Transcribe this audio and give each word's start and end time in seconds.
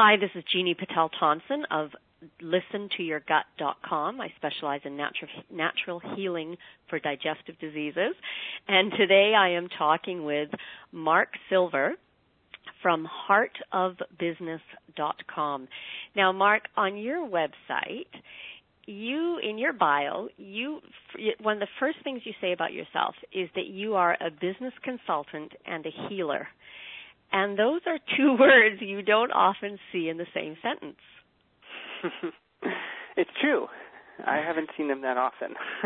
Hi, 0.00 0.16
this 0.16 0.30
is 0.36 0.44
Jini 0.54 0.78
Patel 0.78 1.10
Thomas 1.18 1.42
of 1.72 1.90
listentoyourgut.com. 2.40 4.20
I 4.20 4.28
specialize 4.36 4.82
in 4.84 4.96
natural 4.96 5.28
natural 5.50 6.00
healing 6.14 6.56
for 6.88 7.00
digestive 7.00 7.58
diseases. 7.60 8.14
And 8.68 8.92
today 8.92 9.34
I 9.36 9.48
am 9.54 9.66
talking 9.76 10.24
with 10.24 10.50
Mark 10.92 11.30
Silver 11.50 11.94
from 12.80 13.08
heartofbusiness.com. 13.28 15.68
Now 16.14 16.30
Mark, 16.30 16.68
on 16.76 16.96
your 16.96 17.28
website, 17.28 18.06
you 18.86 19.40
in 19.42 19.58
your 19.58 19.72
bio, 19.72 20.28
you 20.36 20.78
one 21.40 21.54
of 21.54 21.60
the 21.60 21.66
first 21.80 21.98
things 22.04 22.20
you 22.22 22.34
say 22.40 22.52
about 22.52 22.72
yourself 22.72 23.16
is 23.32 23.48
that 23.56 23.66
you 23.66 23.96
are 23.96 24.16
a 24.20 24.30
business 24.30 24.74
consultant 24.84 25.50
and 25.66 25.84
a 25.86 25.90
healer. 26.08 26.46
And 27.32 27.58
those 27.58 27.80
are 27.86 27.98
two 28.16 28.36
words 28.38 28.76
you 28.80 29.02
don't 29.02 29.32
often 29.32 29.78
see 29.92 30.08
in 30.08 30.16
the 30.16 30.26
same 30.34 30.56
sentence. 30.62 30.96
it's 33.16 33.30
true. 33.40 33.66
I 34.26 34.36
haven't 34.36 34.70
seen 34.76 34.88
them 34.88 35.02
that 35.02 35.16
often. 35.16 35.54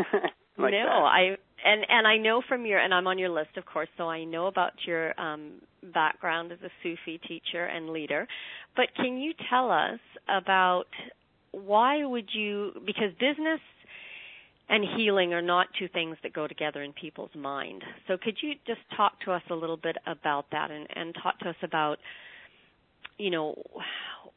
like 0.59 0.73
no, 0.73 0.85
that. 0.85 0.89
I 0.89 1.37
and 1.65 1.87
and 1.89 2.07
I 2.07 2.17
know 2.17 2.43
from 2.47 2.67
your 2.67 2.79
and 2.79 2.95
I'm 2.95 3.07
on 3.07 3.19
your 3.19 3.29
list 3.29 3.57
of 3.57 3.67
course, 3.67 3.89
so 3.97 4.09
I 4.09 4.25
know 4.25 4.47
about 4.47 4.73
your 4.87 5.19
um 5.21 5.61
background 5.93 6.53
as 6.53 6.59
a 6.65 6.71
Sufi 6.83 7.19
teacher 7.29 7.67
and 7.67 7.91
leader. 7.91 8.27
But 8.77 8.87
can 8.97 9.19
you 9.19 9.33
tell 9.51 9.71
us 9.71 10.01
about 10.29 10.85
why 11.53 12.05
would 12.05 12.29
you 12.33 12.73
because 12.87 13.13
business 13.21 13.61
and 14.73 14.87
healing 14.97 15.35
are 15.35 15.43
not 15.43 15.67
two 15.79 15.87
things 15.87 16.17
that 16.23 16.33
go 16.33 16.49
together 16.49 16.83
in 16.83 16.95
people's 16.95 17.35
mind. 17.37 17.85
So 18.09 18.17
could 18.17 18.39
you 18.41 18.55
just 18.67 18.81
talk 18.97 19.21
to 19.27 19.33
us 19.33 19.43
a 19.51 19.55
little 19.55 19.77
bit 19.77 19.97
about 20.07 20.47
that 20.51 20.71
and, 20.71 20.89
and 20.97 21.15
talk 21.23 21.39
to 21.41 21.51
us 21.51 21.57
about, 21.63 21.99
you 23.19 23.29
know, 23.29 23.63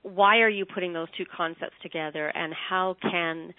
why 0.02 0.40
are 0.40 0.50
you 0.50 0.66
putting 0.66 0.92
those 0.92 1.08
two 1.18 1.24
concepts 1.26 1.76
together 1.82 2.28
and 2.28 2.54
how 2.54 2.98
can 3.02 3.54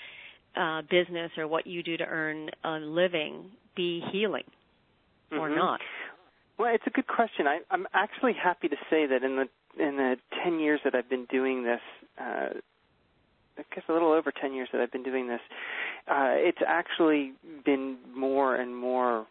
uh, 0.55 0.83
business 0.83 1.31
or 1.39 1.49
what 1.49 1.67
you 1.67 1.83
do 1.83 1.97
to 1.97 2.05
earn 2.05 2.51
a 2.63 2.73
living 2.73 3.47
be 3.75 4.03
healing 4.13 4.45
or 5.33 5.49
mm-hmm. 5.49 5.57
not? 5.57 5.81
Well, 6.59 6.75
it's 6.75 6.85
a 6.87 6.91
good 6.91 7.07
question. 7.07 7.47
I, 7.47 7.61
I'm 7.71 7.87
actually 7.95 8.35
happy 8.35 8.69
to 8.69 8.77
say 8.91 9.07
that 9.07 9.23
in 9.23 9.37
the 9.37 9.49
in 9.83 9.97
the 9.97 10.17
ten 10.43 10.59
years 10.59 10.81
that 10.85 10.95
I've 10.95 11.09
been 11.09 11.27
doing 11.27 11.65
this, 11.65 11.81
uh, 12.19 12.61
I 13.59 13.63
guess 13.75 13.85
a 13.89 13.93
little 13.93 14.13
over 14.13 14.33
10 14.33 14.53
years 14.53 14.69
that 14.73 14.81
I've 14.81 14.93
been 14.93 15.03
doing 15.03 15.29
this, 15.29 15.41
uh, 16.09 16.35
it's 16.37 16.62
actually 16.67 17.33
been 17.65 17.97
more 18.15 18.57
and 18.57 18.77
more 18.77 19.27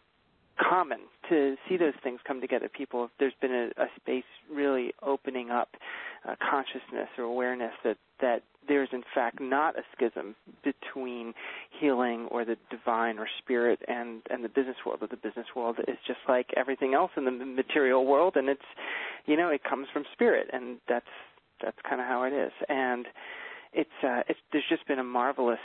common 0.58 1.00
to 1.28 1.56
see 1.68 1.76
those 1.76 1.94
things 2.02 2.20
come 2.26 2.40
together. 2.40 2.68
People, 2.68 3.10
there's 3.18 3.34
been 3.40 3.52
a, 3.52 3.82
a 3.82 3.86
space 3.96 4.24
really 4.52 4.92
opening 5.02 5.50
up 5.50 5.70
uh, 6.26 6.34
consciousness 6.50 7.08
or 7.18 7.24
awareness 7.24 7.72
that 7.84 7.96
that 8.20 8.42
there's 8.66 8.88
in 8.92 9.02
fact 9.14 9.40
not 9.40 9.78
a 9.78 9.82
schism 9.94 10.34
between 10.64 11.34
healing 11.78 12.26
or 12.30 12.44
the 12.44 12.56
divine 12.70 13.18
or 13.18 13.28
spirit 13.38 13.80
and 13.86 14.22
and 14.30 14.44
the 14.44 14.48
business 14.48 14.76
world. 14.84 15.00
That 15.00 15.10
the 15.10 15.16
business 15.16 15.46
world 15.54 15.76
is 15.86 15.98
just 16.06 16.20
like 16.28 16.50
everything 16.56 16.94
else 16.94 17.10
in 17.16 17.24
the 17.24 17.30
material 17.30 18.06
world, 18.06 18.36
and 18.36 18.48
it's 18.48 18.62
you 19.26 19.36
know 19.36 19.48
it 19.48 19.62
comes 19.64 19.88
from 19.92 20.04
spirit, 20.12 20.48
and 20.52 20.78
that's 20.88 21.06
that's 21.62 21.78
kind 21.88 22.00
of 22.00 22.06
how 22.06 22.22
it 22.24 22.32
is. 22.32 22.52
And 22.68 23.06
it's 23.72 23.90
uh, 24.02 24.22
it's 24.28 24.40
there's 24.52 24.64
just 24.68 24.86
been 24.86 24.98
a 24.98 25.04
marvelous 25.04 25.58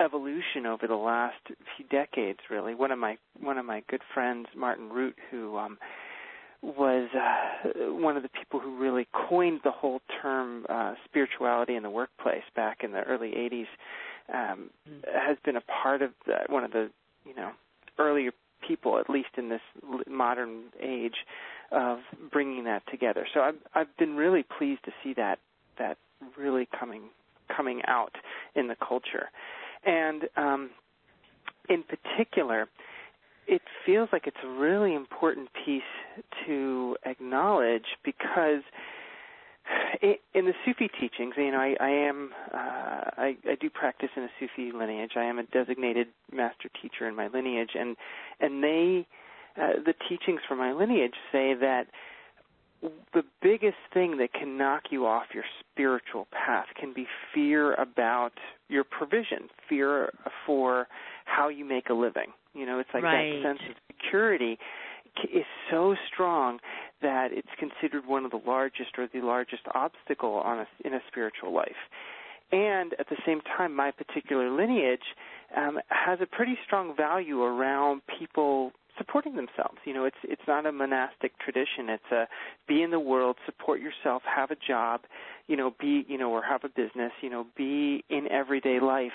evolution 0.00 0.66
over 0.66 0.86
the 0.86 0.94
last 0.94 1.36
few 1.76 1.86
decades. 1.90 2.40
Really, 2.50 2.74
one 2.74 2.90
of 2.90 2.98
my 2.98 3.16
one 3.40 3.58
of 3.58 3.66
my 3.66 3.82
good 3.88 4.02
friends, 4.12 4.46
Martin 4.56 4.90
Rutte, 4.90 5.14
who 5.30 5.56
um, 5.56 5.78
was 6.62 7.08
uh, 7.14 7.92
one 7.92 8.16
of 8.16 8.22
the 8.22 8.28
people 8.28 8.60
who 8.60 8.78
really 8.78 9.06
coined 9.28 9.60
the 9.64 9.70
whole 9.70 10.00
term 10.22 10.64
uh, 10.68 10.94
spirituality 11.04 11.74
in 11.74 11.82
the 11.82 11.90
workplace 11.90 12.44
back 12.56 12.82
in 12.82 12.92
the 12.92 13.02
early 13.02 13.30
'80s, 13.30 13.66
um, 14.32 14.70
mm-hmm. 14.88 15.28
has 15.28 15.36
been 15.44 15.56
a 15.56 15.62
part 15.62 16.02
of 16.02 16.10
the, 16.26 16.38
one 16.48 16.64
of 16.64 16.72
the 16.72 16.90
you 17.24 17.34
know 17.34 17.50
earlier 17.98 18.30
people, 18.66 18.98
at 18.98 19.10
least 19.10 19.28
in 19.36 19.48
this 19.48 19.60
modern 20.08 20.62
age, 20.82 21.16
of 21.70 21.98
bringing 22.32 22.64
that 22.64 22.82
together. 22.90 23.26
So 23.32 23.40
I've 23.40 23.58
I've 23.74 23.96
been 23.98 24.16
really 24.16 24.44
pleased 24.58 24.84
to 24.84 24.92
see 25.02 25.14
that 25.14 25.38
that 25.78 25.98
really 26.36 26.68
coming 26.78 27.02
coming 27.54 27.82
out 27.86 28.14
in 28.54 28.68
the 28.68 28.76
culture. 28.76 29.30
And 29.86 30.24
um, 30.36 30.70
in 31.68 31.82
particular, 31.82 32.68
it 33.46 33.62
feels 33.84 34.08
like 34.12 34.26
it's 34.26 34.36
a 34.44 34.48
really 34.48 34.94
important 34.94 35.48
piece 35.64 35.82
to 36.46 36.96
acknowledge 37.04 37.84
because 38.04 38.62
in 40.02 40.44
the 40.44 40.52
Sufi 40.64 40.88
teachings, 40.88 41.34
you 41.36 41.50
know, 41.50 41.58
I, 41.58 41.76
I 41.80 41.88
am, 41.88 42.30
uh, 42.52 42.56
I, 42.56 43.36
I 43.48 43.54
do 43.60 43.70
practice 43.70 44.10
in 44.16 44.24
a 44.24 44.28
Sufi 44.38 44.72
lineage. 44.72 45.12
I 45.16 45.24
am 45.24 45.38
a 45.38 45.44
designated 45.44 46.08
master 46.32 46.68
teacher 46.80 47.08
in 47.08 47.14
my 47.14 47.28
lineage, 47.28 47.70
and 47.74 47.96
and 48.40 48.62
they, 48.62 49.06
uh, 49.60 49.80
the 49.84 49.94
teachings 50.08 50.40
from 50.46 50.58
my 50.58 50.72
lineage 50.72 51.14
say 51.32 51.54
that 51.54 51.86
the 53.12 53.22
biggest 53.42 53.76
thing 53.92 54.18
that 54.18 54.32
can 54.32 54.58
knock 54.58 54.84
you 54.90 55.06
off 55.06 55.24
your 55.34 55.44
spiritual 55.60 56.26
path 56.32 56.66
can 56.78 56.92
be 56.92 57.06
fear 57.32 57.74
about 57.74 58.32
your 58.68 58.84
provision, 58.84 59.48
fear 59.68 60.12
for 60.46 60.88
how 61.24 61.48
you 61.48 61.64
make 61.64 61.88
a 61.88 61.94
living. 61.94 62.32
You 62.54 62.66
know, 62.66 62.78
it's 62.78 62.90
like 62.94 63.02
right. 63.02 63.42
that 63.42 63.42
sense 63.42 63.70
of 63.70 63.76
security 63.96 64.58
is 65.32 65.44
so 65.70 65.94
strong 66.12 66.58
that 67.02 67.28
it's 67.32 67.48
considered 67.58 68.06
one 68.06 68.24
of 68.24 68.30
the 68.30 68.40
largest 68.46 68.98
or 68.98 69.08
the 69.12 69.20
largest 69.20 69.62
obstacle 69.74 70.34
on 70.34 70.60
a, 70.60 70.66
in 70.84 70.94
a 70.94 71.00
spiritual 71.08 71.54
life. 71.54 71.70
And 72.52 72.94
at 72.98 73.08
the 73.08 73.16
same 73.26 73.40
time, 73.56 73.74
my 73.74 73.90
particular 73.90 74.50
lineage 74.50 75.14
um, 75.56 75.78
has 75.88 76.18
a 76.20 76.26
pretty 76.26 76.58
strong 76.64 76.94
value 76.96 77.42
around 77.42 78.02
people 78.18 78.72
supporting 78.96 79.36
themselves. 79.36 79.78
You 79.84 79.94
know, 79.94 80.04
it's 80.04 80.16
it's 80.22 80.42
not 80.46 80.66
a 80.66 80.72
monastic 80.72 81.38
tradition. 81.38 81.88
It's 81.88 82.12
a 82.12 82.26
be 82.66 82.82
in 82.82 82.90
the 82.90 83.00
world, 83.00 83.36
support 83.46 83.80
yourself, 83.80 84.22
have 84.24 84.50
a 84.50 84.56
job, 84.56 85.02
you 85.46 85.56
know, 85.56 85.74
be 85.78 86.04
you 86.08 86.18
know, 86.18 86.30
or 86.30 86.42
have 86.42 86.64
a 86.64 86.68
business, 86.68 87.12
you 87.20 87.30
know, 87.30 87.46
be 87.56 88.04
in 88.08 88.28
everyday 88.30 88.80
life 88.80 89.12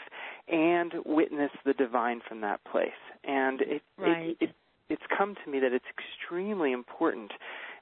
and 0.48 0.94
witness 1.06 1.52
the 1.66 1.74
divine 1.74 2.22
from 2.28 2.42
that 2.42 2.64
place. 2.66 2.90
And 3.24 3.62
it 3.62 3.82
right. 3.98 4.38
it, 4.40 4.50
it 4.50 4.56
it's 4.90 5.04
come 5.16 5.36
to 5.46 5.52
me 5.52 5.60
that 5.60 5.72
it's 5.72 5.86
extremely 5.88 6.72
important, 6.72 7.32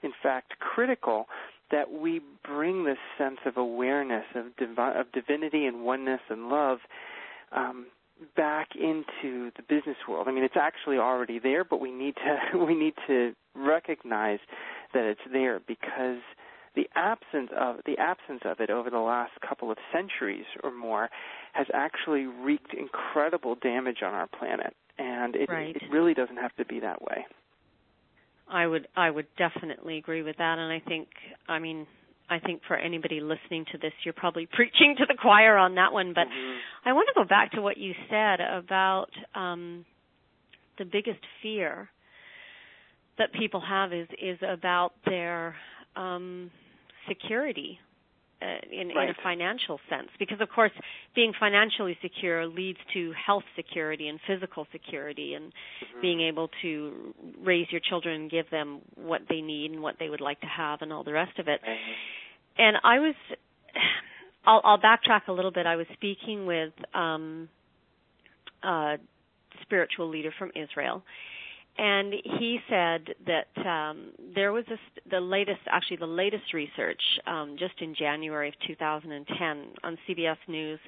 in 0.03 0.11
fact, 0.21 0.59
critical 0.59 1.27
that 1.71 1.91
we 1.91 2.21
bring 2.45 2.85
this 2.85 2.97
sense 3.17 3.39
of 3.45 3.57
awareness 3.57 4.25
of 4.35 4.55
divi- 4.57 4.99
of 4.99 5.11
divinity 5.11 5.65
and 5.65 5.83
oneness 5.83 6.21
and 6.29 6.49
love 6.49 6.79
um, 7.51 7.87
back 8.35 8.69
into 8.75 9.51
the 9.55 9.63
business 9.67 9.97
world. 10.07 10.27
I 10.27 10.31
mean, 10.31 10.43
it's 10.43 10.57
actually 10.59 10.97
already 10.97 11.39
there, 11.39 11.63
but 11.63 11.79
we 11.79 11.91
need 11.91 12.15
to 12.15 12.57
we 12.65 12.75
need 12.75 12.93
to 13.07 13.33
recognize 13.55 14.39
that 14.93 15.03
it's 15.03 15.21
there 15.31 15.59
because 15.67 16.21
the 16.75 16.87
absence 16.95 17.49
of 17.59 17.77
the 17.85 17.97
absence 17.97 18.41
of 18.45 18.59
it 18.59 18.69
over 18.69 18.89
the 18.89 18.99
last 18.99 19.31
couple 19.47 19.71
of 19.71 19.77
centuries 19.91 20.45
or 20.63 20.71
more 20.71 21.09
has 21.53 21.67
actually 21.73 22.25
wreaked 22.25 22.73
incredible 22.73 23.55
damage 23.55 24.03
on 24.03 24.13
our 24.13 24.27
planet, 24.27 24.75
and 24.99 25.35
it, 25.35 25.49
right. 25.49 25.75
it 25.75 25.83
really 25.91 26.13
doesn't 26.13 26.37
have 26.37 26.55
to 26.55 26.65
be 26.65 26.79
that 26.79 27.01
way. 27.01 27.25
I 28.49 28.67
would 28.67 28.87
I 28.95 29.09
would 29.09 29.27
definitely 29.37 29.97
agree 29.97 30.21
with 30.21 30.37
that, 30.37 30.59
and 30.59 30.71
I 30.71 30.79
think 30.87 31.07
I 31.49 31.59
mean 31.59 31.87
I 32.29 32.39
think 32.39 32.61
for 32.67 32.75
anybody 32.75 33.21
listening 33.21 33.65
to 33.71 33.77
this, 33.77 33.93
you're 34.03 34.13
probably 34.13 34.45
preaching 34.51 34.95
to 34.97 35.05
the 35.07 35.15
choir 35.19 35.57
on 35.57 35.75
that 35.75 35.93
one. 35.93 36.13
But 36.13 36.27
mm-hmm. 36.27 36.89
I 36.89 36.93
want 36.93 37.09
to 37.13 37.21
go 37.21 37.27
back 37.27 37.51
to 37.53 37.61
what 37.61 37.77
you 37.77 37.93
said 38.09 38.39
about 38.41 39.09
um, 39.35 39.85
the 40.77 40.85
biggest 40.85 41.19
fear 41.41 41.89
that 43.17 43.33
people 43.33 43.61
have 43.61 43.93
is 43.93 44.07
is 44.21 44.37
about 44.47 44.93
their 45.05 45.55
um, 45.95 46.51
security 47.07 47.79
in, 48.41 48.89
right. 48.89 49.05
in 49.05 49.09
a 49.09 49.23
financial 49.23 49.79
sense 49.89 50.09
because 50.19 50.39
of 50.41 50.49
course 50.49 50.71
being 51.15 51.33
financially 51.39 51.97
secure 52.01 52.45
leads 52.45 52.77
to 52.93 53.11
health 53.13 53.43
security 53.55 54.07
and 54.07 54.19
physical 54.27 54.67
security 54.71 55.33
and 55.33 55.45
mm-hmm. 55.45 56.01
being 56.01 56.21
able 56.21 56.49
to 56.61 57.13
raise 57.41 57.67
your 57.71 57.81
children 57.89 58.21
and 58.21 58.31
give 58.31 58.49
them 58.51 58.79
what 58.95 59.21
they 59.29 59.41
need 59.41 59.71
and 59.71 59.81
what 59.81 59.95
they 59.99 60.09
would 60.09 60.21
like 60.21 60.39
to 60.41 60.47
have 60.47 60.81
and 60.81 60.93
all 60.93 61.03
the 61.03 61.13
rest 61.13 61.37
of 61.39 61.47
it 61.47 61.59
right. 61.65 61.77
and 62.57 62.77
i 62.83 62.99
was 62.99 63.15
I'll, 64.45 64.61
I'll 64.63 64.79
backtrack 64.79 65.27
a 65.27 65.31
little 65.31 65.51
bit 65.51 65.65
i 65.65 65.75
was 65.75 65.87
speaking 65.93 66.45
with 66.45 66.73
um 66.93 67.49
a 68.63 68.97
spiritual 69.63 70.09
leader 70.09 70.31
from 70.37 70.51
israel 70.55 71.03
and 71.77 72.13
he 72.39 72.59
said 72.69 73.15
that 73.27 73.67
um, 73.67 74.11
there 74.33 74.51
was 74.51 74.65
a, 74.69 74.77
the 75.09 75.19
latest, 75.19 75.59
actually 75.69 75.97
the 75.97 76.07
latest 76.07 76.53
research, 76.53 77.01
um, 77.27 77.55
just 77.59 77.75
in 77.81 77.93
January 77.93 78.49
of 78.49 78.55
2010 78.67 79.65
on 79.83 79.97
CBS 80.07 80.37
News. 80.47 80.79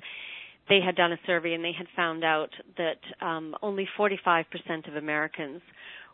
They 0.67 0.79
had 0.85 0.95
done 0.95 1.11
a 1.11 1.17
survey 1.25 1.53
and 1.53 1.63
they 1.63 1.73
had 1.75 1.87
found 1.95 2.23
out 2.23 2.49
that 2.77 3.25
um, 3.25 3.55
only 3.61 3.87
45% 3.97 4.45
of 4.87 4.95
Americans 4.95 5.61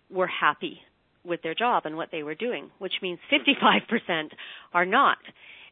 were 0.10 0.28
happy 0.28 0.80
with 1.24 1.42
their 1.42 1.56
job 1.56 1.86
and 1.86 1.96
what 1.96 2.10
they 2.12 2.24
were 2.24 2.36
doing, 2.36 2.70
which 2.80 2.94
means 3.02 3.20
55% 3.32 4.30
are 4.74 4.86
not. 4.86 5.18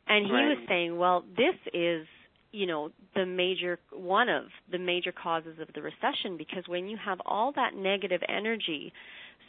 And 0.08 0.26
he 0.26 0.34
right. 0.34 0.50
was 0.50 0.58
saying, 0.68 0.98
well, 0.98 1.24
this 1.38 1.56
is 1.74 2.06
you 2.54 2.66
know 2.66 2.90
the 3.16 3.26
major 3.26 3.80
one 3.92 4.30
of 4.30 4.44
the 4.72 4.78
major 4.78 5.12
causes 5.12 5.60
of 5.60 5.68
the 5.76 5.82
recession 5.82 6.38
because 6.38 6.64
when 6.68 6.88
you 6.88 6.98
have 7.04 7.20
all 7.26 7.52
that 7.54 7.76
negative 7.76 8.22
energy 8.30 8.94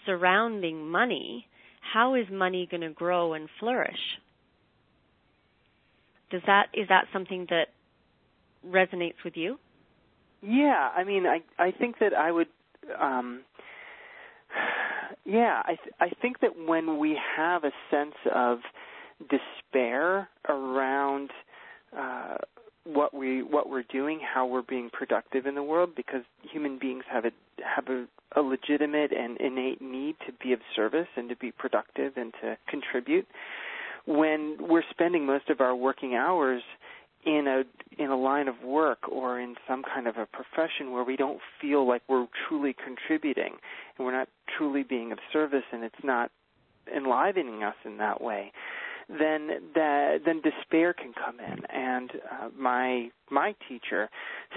surrounding 0.07 0.91
money 0.91 1.47
how 1.93 2.15
is 2.15 2.27
money 2.31 2.67
going 2.71 2.81
to 2.81 2.91
grow 2.91 3.35
and 3.35 3.49
flourish? 3.61 3.99
Does 6.31 6.43
that 6.47 6.67
is 6.73 6.89
that 6.89 7.05
something 7.13 7.47
that 7.51 7.69
resonates 8.67 9.23
with 9.25 9.37
you? 9.37 9.59
Yeah 10.43 10.91
i 10.97 11.05
mean 11.05 11.25
i 11.27 11.41
i 11.63 11.71
think 11.71 11.99
that 12.01 12.13
i 12.15 12.31
would 12.33 12.49
um 13.01 13.43
yeah 15.25 15.63
i 15.65 15.77
th- 15.77 15.95
i 16.01 16.09
think 16.21 16.41
that 16.41 16.51
when 16.67 16.99
we 16.99 17.19
have 17.37 17.65
a 17.65 17.71
sense 17.91 18.15
of 18.35 18.59
despair 19.31 20.29
around 20.49 21.31
uh 21.97 22.37
what 22.85 23.15
we 23.15 23.43
what 23.43 23.69
we're 23.69 23.85
doing, 23.85 24.21
how 24.21 24.47
we're 24.47 24.63
being 24.63 24.91
productive 24.91 25.47
in 25.47 25.55
the 25.55 25.63
world, 25.63 25.91
because 25.97 26.23
human 26.43 26.79
beings 26.79 27.05
have 27.11 27.25
a 27.25 27.31
have 27.63 27.89
a, 27.89 28.07
a 28.39 28.43
legitimate 28.43 29.13
and 29.13 29.39
innate 29.41 29.81
need 29.81 30.17
to 30.27 30.33
be 30.33 30.53
of 30.53 30.61
service 30.75 31.09
and 31.17 31.29
to 31.29 31.37
be 31.37 31.51
productive 31.51 32.13
and 32.17 32.33
to 32.43 32.57
contribute. 32.69 33.27
When 34.07 34.57
we're 34.61 34.83
spending 34.91 35.25
most 35.25 35.49
of 35.49 35.61
our 35.61 35.75
working 35.75 36.15
hours 36.15 36.63
in 37.25 37.47
a 37.47 38.03
in 38.03 38.11
a 38.11 38.17
line 38.17 38.49
of 38.49 38.63
work 38.63 39.09
or 39.09 39.41
in 39.41 39.55
some 39.67 39.83
kind 39.83 40.07
of 40.07 40.17
a 40.17 40.27
profession 40.27 40.93
where 40.93 41.05
we 41.05 41.17
don't 41.17 41.41
feel 41.61 41.87
like 41.87 42.03
we're 42.09 42.27
truly 42.49 42.75
contributing 42.75 43.55
and 43.97 44.07
we're 44.07 44.13
not 44.13 44.29
truly 44.59 44.83
being 44.83 45.11
of 45.11 45.19
service 45.33 45.65
and 45.73 45.85
it's 45.85 46.05
not 46.05 46.31
enlivening 46.95 47.63
us 47.63 47.77
in 47.85 47.97
that 47.97 48.21
way 48.21 48.53
then 49.09 49.49
the, 49.75 50.21
then 50.25 50.41
despair 50.41 50.93
can 50.93 51.13
come 51.13 51.41
in. 51.41 51.65
And 51.67 52.11
uh, 52.31 52.49
my 52.57 53.11
my 53.31 53.55
teacher 53.69 54.11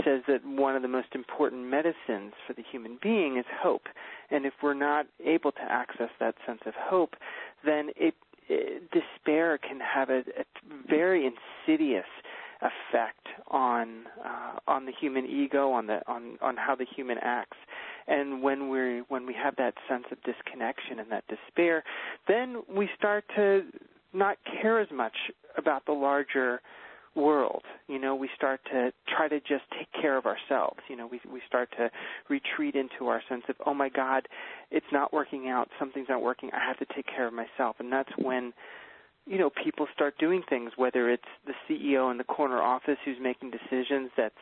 says 0.03 0.21
that 0.27 0.45
one 0.45 0.75
of 0.75 0.81
the 0.81 0.87
most 0.87 1.09
important 1.15 1.65
medicines 1.65 2.33
for 2.45 2.53
the 2.55 2.63
human 2.69 2.99
being 3.01 3.37
is 3.37 3.45
hope. 3.61 3.87
And 4.29 4.45
if 4.45 4.53
we're 4.61 4.73
not 4.73 5.07
able 5.25 5.51
to 5.53 5.61
access 5.61 6.09
that 6.19 6.35
sense 6.45 6.61
of 6.65 6.73
hope, 6.77 7.15
then 7.65 7.89
it, 7.95 8.13
it 8.49 8.91
despair 8.91 9.57
can 9.57 9.79
have 9.79 10.09
a, 10.09 10.19
a 10.19 10.45
very 10.87 11.25
insidious 11.25 12.05
effect 12.61 13.27
on 13.49 14.05
uh, 14.25 14.59
on 14.67 14.85
the 14.85 14.91
human 14.91 15.25
ego, 15.25 15.71
on 15.71 15.87
the 15.87 16.01
on 16.07 16.37
on 16.41 16.57
how 16.57 16.75
the 16.75 16.85
human 16.85 17.17
acts. 17.21 17.57
And 18.07 18.41
when 18.41 18.69
we 18.69 19.01
when 19.09 19.25
we 19.25 19.33
have 19.33 19.55
that 19.57 19.75
sense 19.87 20.05
of 20.11 20.17
disconnection 20.23 20.99
and 20.99 21.11
that 21.11 21.25
despair, 21.27 21.83
then 22.27 22.63
we 22.73 22.89
start 22.97 23.25
to 23.35 23.63
not 24.13 24.37
care 24.61 24.79
as 24.79 24.89
much 24.91 25.15
about 25.57 25.85
the 25.85 25.91
larger 25.91 26.61
world. 27.17 27.63
You 27.87 27.99
know, 27.99 28.15
we 28.15 28.29
start 28.35 28.61
to 28.71 28.93
try 29.07 29.27
to 29.27 29.39
just 29.39 29.63
take 29.77 29.91
care 29.99 30.17
of 30.17 30.25
ourselves. 30.25 30.79
You 30.87 30.95
know, 30.95 31.07
we 31.07 31.19
we 31.31 31.41
start 31.47 31.69
to 31.77 31.89
retreat 32.29 32.75
into 32.75 33.07
our 33.07 33.21
sense 33.27 33.43
of, 33.49 33.55
oh 33.65 33.73
my 33.73 33.89
God, 33.89 34.27
it's 34.71 34.85
not 34.91 35.11
working 35.11 35.49
out. 35.49 35.69
Something's 35.79 36.09
not 36.09 36.21
working. 36.21 36.51
I 36.53 36.65
have 36.65 36.77
to 36.77 36.93
take 36.93 37.07
care 37.07 37.27
of 37.27 37.33
myself, 37.33 37.77
and 37.79 37.91
that's 37.91 38.11
when 38.17 38.53
you 39.25 39.37
know 39.37 39.49
people 39.49 39.87
start 39.93 40.17
doing 40.17 40.41
things 40.49 40.71
whether 40.77 41.09
it's 41.09 41.27
the 41.45 41.53
CEO 41.67 42.09
in 42.11 42.17
the 42.17 42.23
corner 42.23 42.61
office 42.61 42.97
who's 43.03 43.17
making 43.21 43.51
decisions 43.51 44.09
that's 44.15 44.35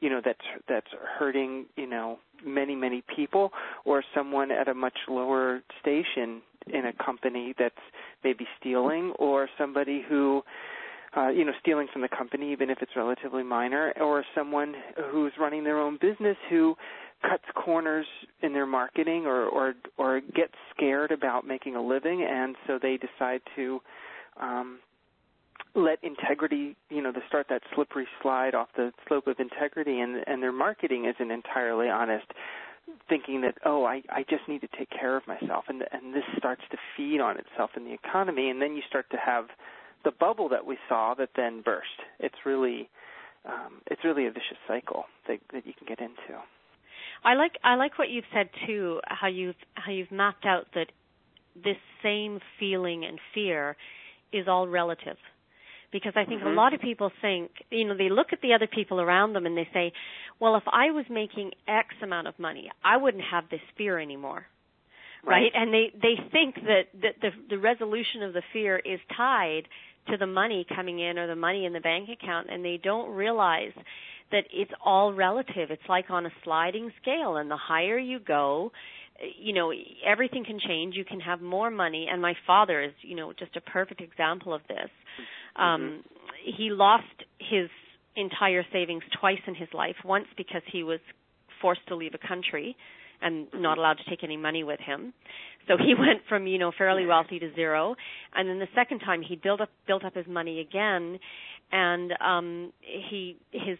you 0.00 0.08
know 0.08 0.22
that's 0.24 0.40
that's 0.66 0.86
hurting 1.18 1.66
you 1.76 1.86
know 1.86 2.18
many 2.44 2.74
many 2.74 3.02
people 3.14 3.50
or 3.84 4.02
someone 4.14 4.50
at 4.50 4.66
a 4.66 4.72
much 4.72 4.96
lower 5.08 5.60
station 5.78 6.40
in 6.66 6.86
a 6.86 6.92
company 7.04 7.54
that's 7.58 7.74
maybe 8.24 8.46
stealing 8.58 9.12
or 9.18 9.48
somebody 9.58 10.04
who 10.08 10.42
uh, 11.16 11.28
you 11.28 11.44
know, 11.44 11.52
stealing 11.60 11.88
from 11.92 12.02
the 12.02 12.08
company, 12.08 12.52
even 12.52 12.70
if 12.70 12.78
it's 12.80 12.92
relatively 12.94 13.42
minor, 13.42 13.92
or 14.00 14.24
someone 14.34 14.74
who's 15.10 15.32
running 15.40 15.64
their 15.64 15.78
own 15.78 15.98
business 16.00 16.36
who 16.48 16.76
cuts 17.22 17.44
corners 17.54 18.06
in 18.42 18.52
their 18.52 18.66
marketing 18.66 19.26
or 19.26 19.46
or 19.46 19.74
or 19.98 20.20
gets 20.20 20.54
scared 20.74 21.10
about 21.10 21.46
making 21.46 21.74
a 21.74 21.82
living, 21.82 22.22
and 22.22 22.54
so 22.66 22.78
they 22.80 22.96
decide 22.96 23.40
to 23.56 23.80
um, 24.40 24.78
let 25.74 25.98
integrity, 26.02 26.76
you 26.88 27.02
know, 27.02 27.12
to 27.12 27.20
start 27.28 27.46
that 27.50 27.62
slippery 27.74 28.06
slide 28.22 28.54
off 28.54 28.68
the 28.76 28.92
slope 29.08 29.26
of 29.26 29.36
integrity, 29.40 30.00
and 30.00 30.22
and 30.26 30.42
their 30.42 30.52
marketing 30.52 31.06
isn't 31.06 31.30
entirely 31.30 31.88
honest 31.88 32.26
thinking 33.08 33.42
that 33.42 33.56
oh 33.64 33.84
I 33.84 34.02
I 34.08 34.24
just 34.28 34.48
need 34.48 34.60
to 34.62 34.68
take 34.78 34.90
care 34.90 35.16
of 35.16 35.26
myself. 35.26 35.64
And 35.68 35.82
and 35.92 36.14
this 36.14 36.24
starts 36.36 36.62
to 36.70 36.76
feed 36.96 37.20
on 37.20 37.36
itself 37.38 37.70
in 37.76 37.84
the 37.84 37.92
economy. 37.92 38.50
And 38.50 38.60
then 38.60 38.74
you 38.74 38.82
start 38.88 39.06
to 39.10 39.16
have 39.16 39.46
the 40.04 40.10
bubble 40.10 40.48
that 40.50 40.66
we 40.66 40.78
saw 40.88 41.14
that 41.14 41.30
then 41.36 41.62
burst. 41.62 42.00
It's 42.18 42.46
really 42.46 42.88
um, 43.44 43.80
it's 43.86 44.04
really 44.04 44.26
a 44.26 44.30
vicious 44.30 44.58
cycle 44.68 45.04
that 45.28 45.38
that 45.52 45.66
you 45.66 45.72
can 45.76 45.86
get 45.86 46.00
into. 46.00 46.40
I 47.24 47.34
like 47.34 47.52
I 47.62 47.74
like 47.74 47.98
what 47.98 48.08
you've 48.08 48.24
said 48.32 48.48
too 48.66 49.00
how 49.06 49.28
you've 49.28 49.56
how 49.74 49.92
you've 49.92 50.12
mapped 50.12 50.46
out 50.46 50.66
that 50.74 50.92
this 51.54 51.76
same 52.02 52.40
feeling 52.58 53.04
and 53.04 53.18
fear 53.34 53.76
is 54.32 54.46
all 54.48 54.68
relative 54.68 55.16
because 55.92 56.12
I 56.16 56.24
think 56.24 56.40
mm-hmm. 56.40 56.50
a 56.50 56.54
lot 56.54 56.74
of 56.74 56.80
people 56.80 57.10
think, 57.20 57.50
you 57.70 57.86
know, 57.86 57.96
they 57.96 58.08
look 58.08 58.28
at 58.32 58.40
the 58.40 58.54
other 58.54 58.66
people 58.66 59.00
around 59.00 59.32
them 59.32 59.46
and 59.46 59.56
they 59.56 59.68
say, 59.72 59.92
well, 60.38 60.56
if 60.56 60.62
I 60.66 60.90
was 60.90 61.04
making 61.10 61.52
X 61.66 61.88
amount 62.02 62.28
of 62.28 62.38
money, 62.38 62.70
I 62.84 62.96
wouldn't 62.96 63.24
have 63.24 63.44
this 63.50 63.60
fear 63.76 63.98
anymore. 63.98 64.46
Right? 65.24 65.42
right? 65.42 65.52
And 65.54 65.74
they 65.74 65.92
they 66.00 66.14
think 66.32 66.54
that 66.54 66.84
that 67.02 67.14
the 67.20 67.30
the 67.50 67.58
resolution 67.58 68.22
of 68.22 68.32
the 68.32 68.42
fear 68.52 68.78
is 68.78 69.00
tied 69.14 69.64
to 70.08 70.16
the 70.16 70.26
money 70.26 70.64
coming 70.74 70.98
in 70.98 71.18
or 71.18 71.26
the 71.26 71.36
money 71.36 71.66
in 71.66 71.74
the 71.74 71.80
bank 71.80 72.08
account 72.08 72.48
and 72.50 72.64
they 72.64 72.80
don't 72.82 73.10
realize 73.10 73.72
that 74.32 74.44
it's 74.50 74.70
all 74.82 75.12
relative. 75.12 75.70
It's 75.70 75.82
like 75.88 76.08
on 76.08 76.24
a 76.24 76.30
sliding 76.42 76.90
scale 77.02 77.36
and 77.36 77.50
the 77.50 77.56
higher 77.58 77.98
you 77.98 78.18
go, 78.18 78.72
you 79.38 79.52
know 79.52 79.72
everything 80.06 80.44
can 80.44 80.58
change 80.58 80.94
you 80.94 81.04
can 81.04 81.20
have 81.20 81.40
more 81.40 81.70
money 81.70 82.08
and 82.10 82.22
my 82.22 82.34
father 82.46 82.82
is 82.82 82.92
you 83.02 83.14
know 83.14 83.32
just 83.32 83.56
a 83.56 83.60
perfect 83.60 84.00
example 84.00 84.54
of 84.54 84.62
this 84.68 84.90
mm-hmm. 85.58 85.62
um 85.62 86.04
he 86.44 86.70
lost 86.70 87.04
his 87.38 87.68
entire 88.16 88.64
savings 88.72 89.02
twice 89.18 89.40
in 89.46 89.54
his 89.54 89.68
life 89.72 89.96
once 90.04 90.26
because 90.36 90.62
he 90.70 90.82
was 90.82 91.00
forced 91.60 91.86
to 91.88 91.94
leave 91.94 92.14
a 92.14 92.26
country 92.26 92.76
and 93.22 93.46
mm-hmm. 93.46 93.62
not 93.62 93.78
allowed 93.78 93.98
to 93.98 94.04
take 94.08 94.24
any 94.24 94.36
money 94.36 94.64
with 94.64 94.80
him 94.80 95.12
so 95.68 95.76
he 95.76 95.94
went 95.98 96.20
from 96.28 96.46
you 96.46 96.58
know 96.58 96.72
fairly 96.76 97.06
wealthy 97.06 97.38
to 97.38 97.54
zero 97.54 97.94
and 98.34 98.48
then 98.48 98.58
the 98.58 98.68
second 98.74 99.00
time 99.00 99.22
he 99.22 99.36
built 99.36 99.60
up 99.60 99.70
built 99.86 100.04
up 100.04 100.14
his 100.14 100.26
money 100.26 100.60
again 100.60 101.18
and 101.72 102.12
um 102.20 102.72
he 102.80 103.36
his 103.52 103.78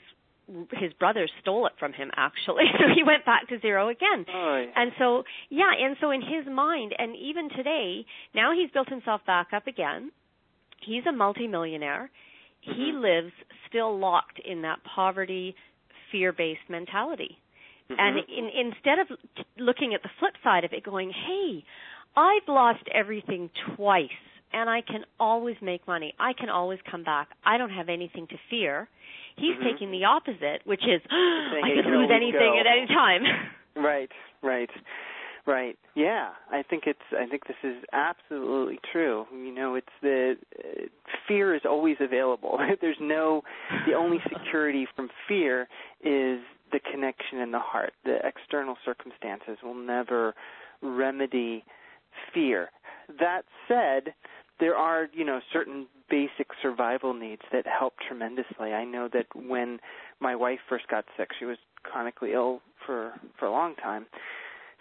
his 0.72 0.92
brothers 0.94 1.30
stole 1.40 1.66
it 1.66 1.72
from 1.78 1.92
him 1.92 2.10
actually 2.16 2.64
so 2.78 2.84
he 2.94 3.02
went 3.02 3.24
back 3.24 3.48
to 3.48 3.58
zero 3.60 3.88
again 3.88 4.24
oh, 4.32 4.56
yeah. 4.56 4.82
and 4.82 4.92
so 4.98 5.22
yeah 5.48 5.70
and 5.80 5.96
so 6.00 6.10
in 6.10 6.20
his 6.20 6.46
mind 6.52 6.92
and 6.98 7.16
even 7.16 7.48
today 7.50 8.04
now 8.34 8.52
he's 8.52 8.70
built 8.70 8.88
himself 8.88 9.20
back 9.26 9.48
up 9.54 9.66
again 9.66 10.10
he's 10.84 11.04
a 11.08 11.12
multimillionaire 11.12 12.10
mm-hmm. 12.68 12.80
he 12.80 12.92
lives 12.92 13.32
still 13.68 13.98
locked 13.98 14.40
in 14.44 14.62
that 14.62 14.78
poverty 14.94 15.54
fear 16.10 16.32
based 16.32 16.60
mentality 16.68 17.38
mm-hmm. 17.90 17.98
and 17.98 18.18
in, 18.28 18.66
instead 18.66 18.98
of 18.98 19.18
looking 19.58 19.94
at 19.94 20.02
the 20.02 20.10
flip 20.18 20.34
side 20.42 20.64
of 20.64 20.72
it 20.72 20.84
going 20.84 21.10
hey 21.10 21.64
i've 22.16 22.48
lost 22.48 22.82
everything 22.94 23.50
twice 23.76 24.08
and 24.52 24.68
i 24.68 24.80
can 24.80 25.04
always 25.18 25.56
make 25.62 25.86
money 25.86 26.14
i 26.18 26.32
can 26.32 26.48
always 26.48 26.78
come 26.90 27.04
back 27.04 27.28
i 27.44 27.56
don't 27.56 27.70
have 27.70 27.88
anything 27.88 28.26
to 28.26 28.36
fear 28.48 28.88
He's 29.36 29.56
mm-hmm. 29.56 29.64
taking 29.64 29.90
the 29.90 30.04
opposite, 30.04 30.60
which 30.64 30.82
is 30.82 31.00
I 31.10 31.72
could 31.76 31.88
lose 31.88 32.10
anything 32.12 32.52
go. 32.54 32.60
at 32.60 32.66
any 32.66 32.86
time. 32.86 33.22
right, 33.76 34.10
right. 34.42 34.70
Right. 35.46 35.78
Yeah, 35.94 36.30
I 36.50 36.62
think 36.62 36.84
it's. 36.86 36.98
I 37.12 37.26
think 37.26 37.46
this 37.46 37.56
is 37.64 37.82
absolutely 37.92 38.78
true. 38.92 39.24
You 39.32 39.54
know, 39.54 39.74
it's 39.74 39.86
the 40.02 40.36
uh, 40.58 40.82
fear 41.26 41.54
is 41.54 41.62
always 41.64 41.96
available. 42.00 42.58
There's 42.80 42.98
no. 43.00 43.42
The 43.86 43.94
only 43.94 44.18
security 44.28 44.86
from 44.94 45.08
fear 45.26 45.62
is 46.02 46.40
the 46.72 46.80
connection 46.92 47.38
in 47.38 47.50
the 47.52 47.58
heart. 47.58 47.92
The 48.04 48.18
external 48.24 48.76
circumstances 48.84 49.58
will 49.62 49.74
never 49.74 50.34
remedy 50.82 51.64
fear. 52.34 52.70
That 53.18 53.42
said, 53.66 54.14
there 54.60 54.76
are 54.76 55.08
you 55.12 55.24
know 55.24 55.40
certain 55.52 55.86
basic 56.10 56.48
survival 56.60 57.14
needs 57.14 57.42
that 57.52 57.66
help 57.66 57.94
tremendously. 58.06 58.72
I 58.72 58.84
know 58.84 59.08
that 59.12 59.26
when 59.34 59.78
my 60.20 60.36
wife 60.36 60.58
first 60.68 60.86
got 60.88 61.06
sick, 61.16 61.30
she 61.38 61.44
was 61.46 61.56
chronically 61.82 62.32
ill 62.32 62.60
for 62.84 63.12
for 63.38 63.46
a 63.46 63.50
long 63.50 63.74
time, 63.76 64.06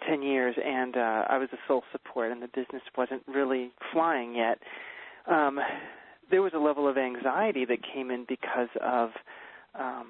ten 0.06 0.22
years, 0.22 0.56
and 0.62 0.96
uh, 0.96 1.24
I 1.28 1.38
was 1.38 1.48
a 1.52 1.58
sole 1.66 1.82
support, 1.92 2.32
and 2.32 2.42
the 2.42 2.48
business 2.48 2.82
wasn't 2.96 3.22
really 3.26 3.70
flying 3.92 4.34
yet. 4.34 4.58
Um, 5.26 5.58
there 6.30 6.42
was 6.42 6.52
a 6.54 6.58
level 6.58 6.88
of 6.88 6.96
anxiety 6.96 7.64
that 7.64 7.78
came 7.82 8.10
in 8.10 8.24
because 8.28 8.68
of, 8.82 9.10
um, 9.78 10.08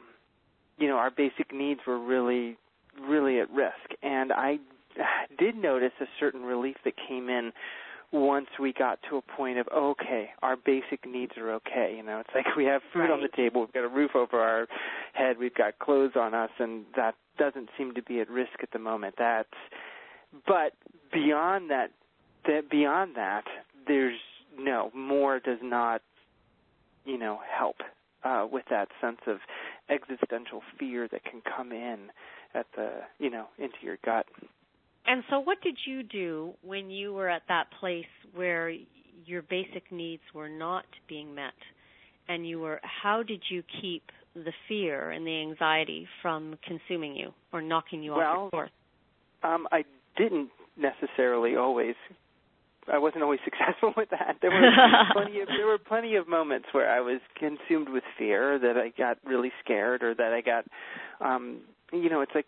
you 0.79 0.89
know, 0.89 0.97
our 0.97 1.11
basic 1.11 1.53
needs 1.53 1.81
were 1.87 1.99
really, 1.99 2.57
really 3.01 3.41
at 3.41 3.51
risk, 3.51 3.95
and 4.03 4.33
I 4.33 4.59
did 5.39 5.57
notice 5.57 5.93
a 6.01 6.07
certain 6.19 6.43
relief 6.43 6.77
that 6.85 6.95
came 7.09 7.29
in 7.29 7.53
once 8.13 8.49
we 8.59 8.73
got 8.73 8.99
to 9.09 9.17
a 9.17 9.23
point 9.23 9.59
of 9.59 9.69
okay, 9.69 10.31
our 10.43 10.57
basic 10.57 11.07
needs 11.07 11.33
are 11.37 11.53
okay. 11.53 11.95
You 11.97 12.03
know, 12.03 12.21
it's 12.21 12.31
like 12.35 12.57
we 12.57 12.65
have 12.65 12.83
food 12.93 13.01
right. 13.01 13.11
on 13.11 13.21
the 13.21 13.29
table, 13.35 13.61
we've 13.61 13.73
got 13.73 13.85
a 13.85 13.89
roof 13.89 14.13
over 14.15 14.41
our 14.41 14.67
head, 15.13 15.39
we've 15.39 15.55
got 15.55 15.79
clothes 15.79 16.13
on 16.17 16.35
us, 16.35 16.51
and 16.59 16.85
that 16.97 17.15
doesn't 17.39 17.69
seem 17.79 17.95
to 17.95 18.03
be 18.03 18.21
at 18.21 18.29
risk 18.29 18.63
at 18.63 18.71
the 18.73 18.79
moment. 18.79 19.15
That's 19.19 19.49
but 20.47 20.73
beyond 21.13 21.71
that, 21.71 21.91
that 22.47 22.71
beyond 22.71 23.17
that, 23.17 23.45
there's 23.87 24.19
no 24.59 24.91
more 24.95 25.41
does 25.41 25.59
not, 25.63 26.03
you 27.05 27.19
know, 27.19 27.41
help 27.57 27.77
uh, 28.25 28.47
with 28.51 28.65
that 28.71 28.89
sense 29.01 29.21
of 29.27 29.39
existential 29.89 30.63
fear 30.79 31.09
that 31.09 31.25
can 31.25 31.43
come 31.57 31.73
in 31.73 32.11
at 32.55 32.67
the 32.77 32.91
you 33.19 33.31
know 33.31 33.47
into 33.59 33.77
your 33.83 33.99
gut. 34.05 34.27
And 35.11 35.25
so, 35.29 35.41
what 35.41 35.61
did 35.61 35.77
you 35.89 36.05
do 36.05 36.55
when 36.63 36.89
you 36.89 37.13
were 37.13 37.29
at 37.29 37.43
that 37.49 37.67
place 37.81 38.05
where 38.33 38.73
your 39.27 39.43
basic 39.43 39.91
needs 39.91 40.23
were 40.33 40.49
not 40.49 40.85
being 41.09 41.35
met, 41.35 41.53
and 42.29 42.49
you 42.49 42.61
were? 42.61 42.81
How 42.85 43.25
did 43.25 43.43
you 43.51 43.65
keep 43.83 44.05
the 44.35 44.53
fear 44.69 45.11
and 45.11 45.27
the 45.27 45.41
anxiety 45.41 46.07
from 46.23 46.57
consuming 46.65 47.17
you 47.17 47.35
or 47.53 47.61
knocking 47.61 48.05
you 48.05 48.13
well, 48.13 48.21
off 48.21 48.35
your 48.37 48.51
course? 48.51 48.71
Um, 49.43 49.67
I 49.73 49.83
didn't 50.17 50.51
necessarily 50.77 51.57
always 51.57 51.97
I 52.87 52.99
wasn't 52.99 53.25
always 53.25 53.41
successful 53.45 53.93
with 53.97 54.11
that. 54.11 54.37
There 54.41 54.53
were 54.53 54.71
plenty 55.13 55.41
of 55.41 55.49
there 55.49 55.67
were 55.67 55.79
plenty 55.79 56.15
of 56.15 56.29
moments 56.29 56.69
where 56.71 56.89
I 56.89 57.01
was 57.01 57.21
consumed 57.37 57.89
with 57.89 58.05
fear, 58.17 58.61
that 58.61 58.77
I 58.77 58.93
got 58.97 59.19
really 59.25 59.51
scared, 59.65 60.05
or 60.05 60.15
that 60.15 60.33
I 60.33 60.41
got, 60.41 60.67
um, 61.21 61.63
you 61.93 62.09
know, 62.09 62.21
it's 62.21 62.33
like 62.33 62.47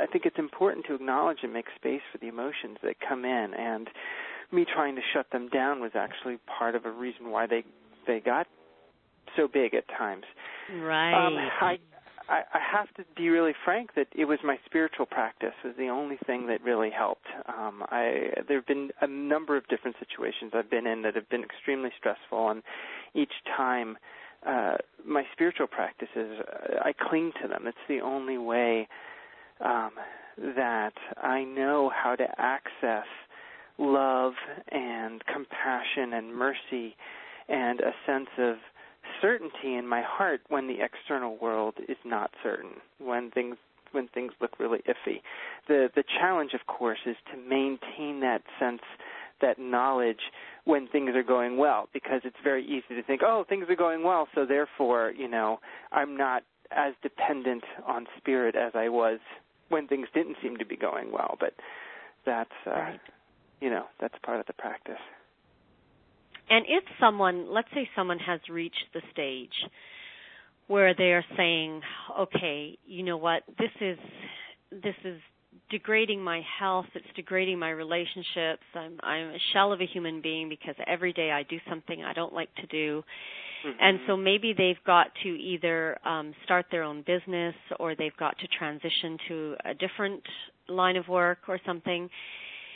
I 0.00 0.06
think 0.06 0.26
it's 0.26 0.38
important 0.38 0.86
to 0.86 0.94
acknowledge 0.94 1.38
and 1.42 1.52
make 1.52 1.66
space 1.76 2.02
for 2.12 2.18
the 2.18 2.28
emotions 2.28 2.78
that 2.82 2.96
come 3.06 3.24
in, 3.24 3.54
and 3.54 3.88
me 4.52 4.64
trying 4.64 4.96
to 4.96 5.02
shut 5.12 5.30
them 5.30 5.48
down 5.48 5.80
was 5.80 5.92
actually 5.94 6.38
part 6.58 6.74
of 6.74 6.84
a 6.84 6.90
reason 6.90 7.30
why 7.30 7.46
they 7.46 7.64
they 8.06 8.20
got 8.20 8.46
so 9.36 9.48
big 9.48 9.74
at 9.74 9.88
times. 9.88 10.24
Right. 10.70 11.14
Um, 11.14 11.36
I 11.60 11.78
I, 12.28 12.42
I 12.54 12.58
have 12.72 12.92
to 12.94 13.04
be 13.16 13.28
really 13.28 13.52
frank 13.64 13.90
that 13.96 14.06
it 14.14 14.24
was 14.24 14.38
my 14.42 14.56
spiritual 14.64 15.06
practice 15.06 15.52
was 15.64 15.74
the 15.76 15.88
only 15.88 16.16
thing 16.26 16.46
that 16.46 16.62
really 16.62 16.90
helped. 16.90 17.26
Um, 17.46 17.84
I 17.90 18.30
there 18.48 18.58
have 18.58 18.66
been 18.66 18.90
a 19.00 19.06
number 19.06 19.56
of 19.56 19.66
different 19.68 19.96
situations 19.98 20.52
I've 20.54 20.70
been 20.70 20.86
in 20.86 21.02
that 21.02 21.14
have 21.14 21.28
been 21.28 21.42
extremely 21.42 21.90
stressful, 21.98 22.50
and 22.50 22.62
each 23.14 23.32
time 23.56 23.98
uh, 24.46 24.76
my 25.04 25.24
spiritual 25.32 25.66
practices 25.66 26.40
I 26.82 26.92
cling 26.92 27.32
to 27.42 27.48
them. 27.48 27.66
It's 27.66 27.76
the 27.88 28.00
only 28.00 28.38
way 28.38 28.88
um, 29.64 29.90
that 30.56 30.94
I 31.16 31.44
know 31.44 31.90
how 31.94 32.16
to 32.16 32.26
access 32.38 33.06
love 33.78 34.34
and 34.70 35.22
compassion 35.26 36.12
and 36.12 36.34
mercy 36.34 36.96
and 37.48 37.80
a 37.80 37.92
sense 38.06 38.28
of 38.38 38.56
certainty 39.20 39.74
in 39.74 39.86
my 39.86 40.02
heart 40.02 40.40
when 40.48 40.66
the 40.66 40.76
external 40.82 41.36
world 41.36 41.74
is 41.88 41.96
not 42.04 42.30
certain, 42.42 42.72
when 42.98 43.30
things 43.30 43.56
when 43.92 44.08
things 44.08 44.32
look 44.40 44.58
really 44.58 44.80
iffy. 44.88 45.20
The 45.68 45.88
the 45.94 46.04
challenge 46.20 46.52
of 46.54 46.66
course 46.66 46.98
is 47.06 47.16
to 47.32 47.36
maintain 47.38 48.20
that 48.20 48.42
sense 48.58 48.82
that 49.40 49.58
knowledge 49.58 50.20
when 50.64 50.88
things 50.88 51.10
are 51.14 51.22
going 51.22 51.56
well 51.56 51.88
because 51.92 52.20
it's 52.24 52.36
very 52.42 52.64
easy 52.64 52.94
to 52.94 53.02
think, 53.02 53.20
oh, 53.24 53.44
things 53.48 53.66
are 53.68 53.76
going 53.76 54.02
well, 54.02 54.28
so 54.34 54.46
therefore, 54.46 55.12
you 55.16 55.28
know, 55.28 55.58
I'm 55.92 56.16
not 56.16 56.42
as 56.70 56.94
dependent 57.02 57.64
on 57.86 58.06
spirit 58.16 58.56
as 58.56 58.72
I 58.74 58.88
was 58.88 59.18
when 59.68 59.86
things 59.88 60.08
didn't 60.14 60.36
seem 60.42 60.56
to 60.58 60.66
be 60.66 60.76
going 60.76 61.12
well, 61.12 61.36
but 61.40 61.54
that's 62.26 62.50
uh 62.66 62.70
right. 62.70 63.00
you 63.60 63.70
know, 63.70 63.84
that's 64.00 64.14
part 64.24 64.40
of 64.40 64.46
the 64.46 64.52
practice. 64.52 65.00
And 66.50 66.66
if 66.68 66.84
someone, 67.00 67.52
let's 67.52 67.68
say 67.74 67.88
someone 67.96 68.18
has 68.18 68.40
reached 68.50 68.84
the 68.92 69.00
stage 69.12 69.52
where 70.66 70.94
they 70.94 71.12
are 71.12 71.24
saying, 71.36 71.80
okay, 72.20 72.78
you 72.86 73.02
know 73.02 73.16
what, 73.16 73.42
this 73.58 73.70
is 73.80 73.98
this 74.70 74.94
is 75.04 75.20
degrading 75.70 76.20
my 76.20 76.42
health, 76.58 76.86
it's 76.94 77.06
degrading 77.16 77.58
my 77.58 77.70
relationships. 77.70 78.62
I'm 78.74 78.98
I'm 79.02 79.28
a 79.28 79.38
shell 79.52 79.72
of 79.72 79.80
a 79.80 79.86
human 79.86 80.20
being 80.20 80.48
because 80.48 80.74
every 80.86 81.12
day 81.12 81.30
I 81.30 81.42
do 81.44 81.58
something 81.68 82.02
I 82.02 82.12
don't 82.12 82.32
like 82.32 82.54
to 82.56 82.66
do. 82.66 83.02
Mm-hmm. 83.64 83.78
And 83.80 83.98
so 84.06 84.16
maybe 84.16 84.54
they've 84.56 84.82
got 84.86 85.08
to 85.22 85.28
either 85.28 85.98
um, 86.06 86.34
start 86.44 86.66
their 86.70 86.82
own 86.82 87.02
business 87.06 87.54
or 87.78 87.94
they've 87.94 88.16
got 88.18 88.38
to 88.38 88.46
transition 88.48 89.18
to 89.28 89.54
a 89.64 89.74
different 89.74 90.22
line 90.68 90.96
of 90.96 91.08
work 91.08 91.38
or 91.48 91.58
something. 91.64 92.08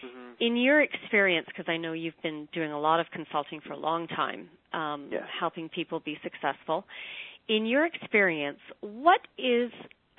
Mm-hmm. 0.04 0.32
In 0.40 0.56
your 0.56 0.80
experience, 0.80 1.46
because 1.48 1.66
I 1.68 1.76
know 1.76 1.92
you've 1.92 2.20
been 2.22 2.48
doing 2.54 2.72
a 2.72 2.80
lot 2.80 3.00
of 3.00 3.06
consulting 3.12 3.60
for 3.66 3.72
a 3.72 3.78
long 3.78 4.06
time, 4.08 4.48
um, 4.72 5.08
yes. 5.10 5.22
helping 5.38 5.68
people 5.68 6.00
be 6.00 6.16
successful. 6.22 6.84
In 7.48 7.66
your 7.66 7.84
experience, 7.84 8.58
what 8.80 9.20
is 9.36 9.70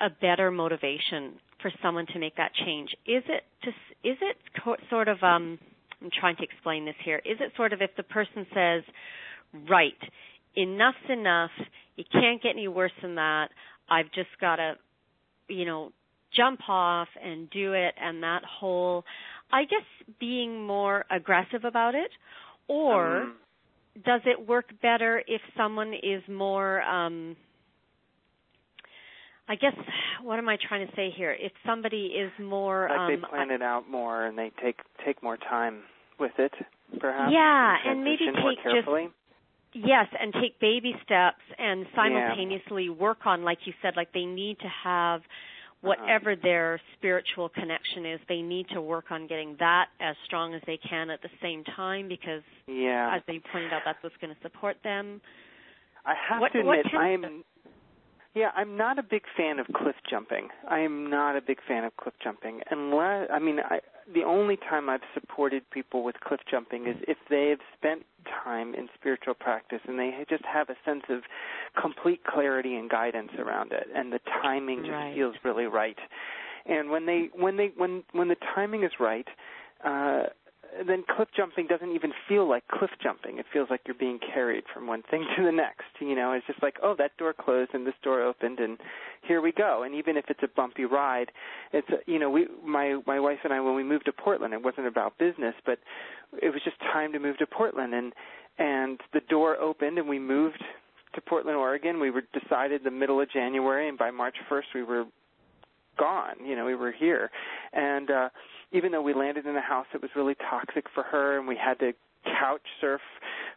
a 0.01 0.09
better 0.09 0.51
motivation 0.51 1.33
for 1.61 1.71
someone 1.81 2.05
to 2.07 2.19
make 2.19 2.35
that 2.37 2.51
change? 2.65 2.89
Is 3.05 3.23
it 3.27 3.43
to, 3.63 3.69
is 4.09 4.17
it 4.21 4.37
co- 4.63 4.77
sort 4.89 5.07
of 5.07 5.21
um, 5.23 5.59
I'm 6.01 6.09
trying 6.17 6.35
to 6.37 6.43
explain 6.43 6.85
this 6.85 6.95
here. 7.03 7.21
Is 7.25 7.37
it 7.39 7.51
sort 7.57 7.73
of 7.73 7.81
if 7.81 7.91
the 7.97 8.03
person 8.03 8.45
says, 8.53 8.83
"Right, 9.69 9.97
enough's 10.63 10.95
enough. 11.09 11.51
You 11.95 12.03
can't 12.11 12.41
get 12.41 12.51
any 12.51 12.67
worse 12.67 12.91
than 13.01 13.15
that. 13.15 13.49
I've 13.89 14.11
just 14.13 14.29
got 14.39 14.57
to, 14.57 14.75
you 15.47 15.65
know, 15.65 15.91
jump 16.35 16.61
off 16.67 17.07
and 17.23 17.49
do 17.49 17.73
it," 17.73 17.93
and 17.99 18.23
that 18.23 18.43
whole 18.43 19.03
I 19.51 19.63
guess 19.63 20.15
being 20.19 20.65
more 20.65 21.05
aggressive 21.09 21.65
about 21.65 21.95
it, 21.95 22.11
or 22.67 23.23
um, 23.23 23.35
does 24.05 24.21
it 24.25 24.47
work 24.47 24.65
better 24.81 25.21
if 25.27 25.41
someone 25.57 25.93
is 25.93 26.21
more? 26.29 26.81
Um, 26.81 27.35
I 29.47 29.55
guess 29.55 29.73
what 30.21 30.37
am 30.37 30.47
I 30.47 30.57
trying 30.67 30.87
to 30.87 30.95
say 30.95 31.09
here? 31.15 31.35
If 31.37 31.51
somebody 31.65 32.13
is 32.15 32.31
more, 32.39 32.87
like 32.89 32.99
um, 32.99 33.07
they 33.09 33.27
plan 33.27 33.49
it 33.49 33.63
out 33.63 33.89
more 33.89 34.25
and 34.25 34.37
they 34.37 34.51
take 34.63 34.77
take 35.05 35.23
more 35.23 35.37
time 35.37 35.79
with 36.19 36.33
it, 36.37 36.53
perhaps. 36.99 37.31
Yeah, 37.33 37.75
and 37.87 38.03
maybe 38.03 38.27
take 38.27 38.63
carefully. 38.63 39.05
just 39.05 39.15
yes, 39.73 40.07
and 40.19 40.33
take 40.33 40.59
baby 40.59 40.93
steps 41.03 41.41
and 41.57 41.85
simultaneously 41.95 42.89
work 42.89 43.25
on, 43.25 43.43
like 43.43 43.59
you 43.65 43.73
said, 43.81 43.93
like 43.95 44.11
they 44.13 44.25
need 44.25 44.59
to 44.59 44.67
have 44.83 45.21
Uh-huh. 45.21 45.87
whatever 45.95 46.35
their 46.35 46.79
spiritual 46.97 47.47
connection 47.47 48.05
is, 48.05 48.19
they 48.27 48.41
need 48.41 48.67
to 48.69 48.81
work 48.81 49.11
on 49.11 49.27
getting 49.27 49.55
that 49.59 49.87
as 50.01 50.15
strong 50.25 50.53
as 50.53 50.61
they 50.67 50.75
can 50.77 51.09
at 51.09 51.21
the 51.21 51.29
same 51.41 51.63
time 51.63 52.09
because, 52.09 52.43
yeah. 52.67 53.15
as 53.15 53.21
they 53.27 53.39
pointed 53.51 53.71
out, 53.71 53.83
that's 53.85 54.01
what's 54.03 54.17
going 54.17 54.35
to 54.35 54.41
support 54.41 54.75
them. 54.83 55.21
I 56.05 56.15
have 56.15 56.41
what- 56.41 56.51
to 56.51 56.59
admit, 56.59 56.85
I'm. 56.93 57.43
Yeah, 58.35 58.51
I'm 58.55 58.77
not 58.77 58.99
a 58.99 59.03
big 59.03 59.23
fan 59.35 59.57
of 59.59 59.67
cliff 59.73 59.95
jumping. 60.07 60.49
I 60.67 60.79
am 60.79 61.09
not 61.09 61.35
a 61.35 61.41
big 61.41 61.59
fan 61.67 61.83
of 61.83 61.95
cliff 61.97 62.13
jumping. 62.23 62.61
Unless, 62.69 63.29
I 63.33 63.39
mean, 63.39 63.59
I, 63.59 63.79
the 64.13 64.23
only 64.23 64.57
time 64.57 64.89
I've 64.89 65.01
supported 65.13 65.69
people 65.69 66.03
with 66.03 66.19
cliff 66.21 66.41
jumping 66.49 66.87
is 66.87 66.95
if 67.07 67.17
they've 67.29 67.59
spent 67.77 68.03
time 68.43 68.73
in 68.73 68.89
spiritual 68.95 69.33
practice 69.33 69.79
and 69.87 69.99
they 69.99 70.25
just 70.29 70.43
have 70.45 70.69
a 70.69 70.75
sense 70.83 71.03
of 71.09 71.21
complete 71.79 72.23
clarity 72.23 72.75
and 72.75 72.89
guidance 72.89 73.31
around 73.37 73.71
it, 73.71 73.87
and 73.95 74.11
the 74.11 74.19
timing 74.41 74.79
just 74.79 74.91
Right. 74.91 75.15
feels 75.15 75.35
really 75.43 75.65
right. 75.65 75.97
And 76.65 76.89
when 76.89 77.05
they, 77.05 77.29
when 77.33 77.57
they, 77.57 77.71
when 77.77 78.03
when 78.11 78.27
the 78.27 78.35
timing 78.55 78.83
is 78.83 78.91
right, 78.99 79.27
uh, 79.83 80.23
then 80.87 81.03
cliff 81.15 81.29
jumping 81.35 81.67
doesn't 81.67 81.91
even 81.91 82.11
feel 82.27 82.47
like 82.47 82.67
cliff 82.67 82.91
jumping. 83.01 83.39
It 83.39 83.45
feels 83.51 83.69
like 83.69 83.81
you're 83.85 83.95
being 83.95 84.19
carried 84.19 84.63
from 84.73 84.87
one 84.87 85.03
thing 85.09 85.25
to 85.37 85.43
the 85.43 85.51
next. 85.51 85.85
You 85.99 86.15
know, 86.15 86.31
it's 86.33 86.45
just 86.47 86.61
like, 86.61 86.77
oh, 86.83 86.95
that 86.97 87.17
door 87.17 87.33
closed 87.33 87.71
and 87.73 87.85
this 87.85 87.95
door 88.03 88.21
opened, 88.21 88.59
and 88.59 88.77
here 89.27 89.41
we 89.41 89.51
go. 89.51 89.83
And 89.83 89.95
even 89.95 90.17
if 90.17 90.25
it's 90.29 90.43
a 90.43 90.47
bumpy 90.47 90.85
ride, 90.85 91.31
it's 91.73 91.87
you 92.05 92.19
know, 92.19 92.29
we 92.29 92.47
my 92.65 92.99
my 93.05 93.19
wife 93.19 93.39
and 93.43 93.53
I 93.53 93.59
when 93.59 93.75
we 93.75 93.83
moved 93.83 94.05
to 94.05 94.13
Portland, 94.13 94.53
it 94.53 94.63
wasn't 94.63 94.87
about 94.87 95.17
business, 95.17 95.55
but 95.65 95.79
it 96.41 96.49
was 96.49 96.61
just 96.63 96.79
time 96.79 97.11
to 97.13 97.19
move 97.19 97.37
to 97.37 97.47
Portland, 97.47 97.93
and 97.93 98.13
and 98.57 98.99
the 99.13 99.21
door 99.21 99.57
opened, 99.57 99.97
and 99.97 100.07
we 100.07 100.19
moved 100.19 100.63
to 101.15 101.21
Portland, 101.21 101.57
Oregon. 101.57 101.99
We 101.99 102.11
were 102.11 102.23
decided 102.33 102.83
the 102.83 102.91
middle 102.91 103.21
of 103.21 103.31
January, 103.31 103.89
and 103.89 103.97
by 103.97 104.11
March 104.11 104.35
1st, 104.49 104.75
we 104.75 104.83
were 104.83 105.05
gone. 105.97 106.45
You 106.45 106.55
know, 106.55 106.65
we 106.65 106.75
were 106.75 106.91
here, 106.91 107.29
and 107.73 108.11
uh, 108.11 108.29
even 108.71 108.91
though 108.91 109.01
we 109.01 109.13
landed 109.13 109.45
in 109.45 109.55
a 109.55 109.61
house 109.61 109.87
that 109.93 110.01
was 110.01 110.11
really 110.15 110.35
toxic 110.49 110.85
for 110.93 111.03
her, 111.03 111.37
and 111.37 111.47
we 111.47 111.55
had 111.55 111.79
to 111.79 111.93
couch 112.39 112.61
surf 112.81 113.01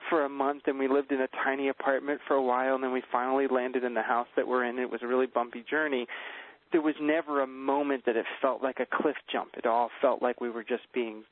for 0.09 0.25
a 0.25 0.29
month, 0.29 0.63
and 0.67 0.79
we 0.79 0.89
lived 0.89 1.13
in 1.13 1.21
a 1.21 1.29
tiny 1.45 1.69
apartment 1.69 2.21
for 2.27 2.35
a 2.35 2.43
while, 2.43 2.75
and 2.75 2.85
then 2.85 2.93
we 2.93 3.03
finally 3.11 3.47
landed 3.49 3.85
in 3.85 3.95
the 3.95 4.03
house 4.03 4.29
that 4.37 4.47
we're 4.47 4.65
in. 4.65 4.79
It 4.79 4.91
was 4.91 5.03
a 5.03 5.07
really 5.07 5.27
bumpy 5.27 5.65
journey. 5.69 6.07
There 6.71 6.83
was 6.83 6.95
never 7.01 7.43
a 7.43 7.47
moment 7.47 8.05
that 8.07 8.17
it 8.17 8.25
felt 8.41 8.63
like 8.63 8.81
a 8.81 8.87
cliff 8.87 9.17
jump. 9.31 9.53
It 9.57 9.67
all 9.67 9.91
felt 10.01 10.23
like 10.23 10.41
we 10.41 10.51
were 10.51 10.65
just 10.65 10.85
being 10.95 11.25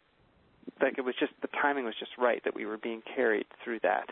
like 0.81 0.99
it 0.99 1.03
was 1.03 1.15
just 1.19 1.33
the 1.43 1.49
timing 1.49 1.85
was 1.85 1.95
just 1.99 2.13
right 2.19 2.43
that 2.45 2.55
we 2.55 2.67
were 2.67 2.79
being 2.79 3.03
carried 3.15 3.47
through 3.65 3.81
that. 3.83 4.09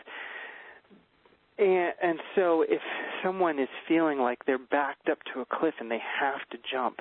And, 1.57 1.93
and 2.01 2.19
so 2.35 2.61
if 2.61 2.81
someone 3.23 3.59
is 3.59 3.67
feeling 3.87 4.19
like 4.19 4.45
they're 4.45 4.57
backed 4.57 5.09
up 5.09 5.19
to 5.33 5.41
a 5.41 5.45
cliff 5.45 5.73
and 5.79 5.91
they 5.91 5.99
have 6.19 6.39
to 6.51 6.57
jump, 6.71 6.99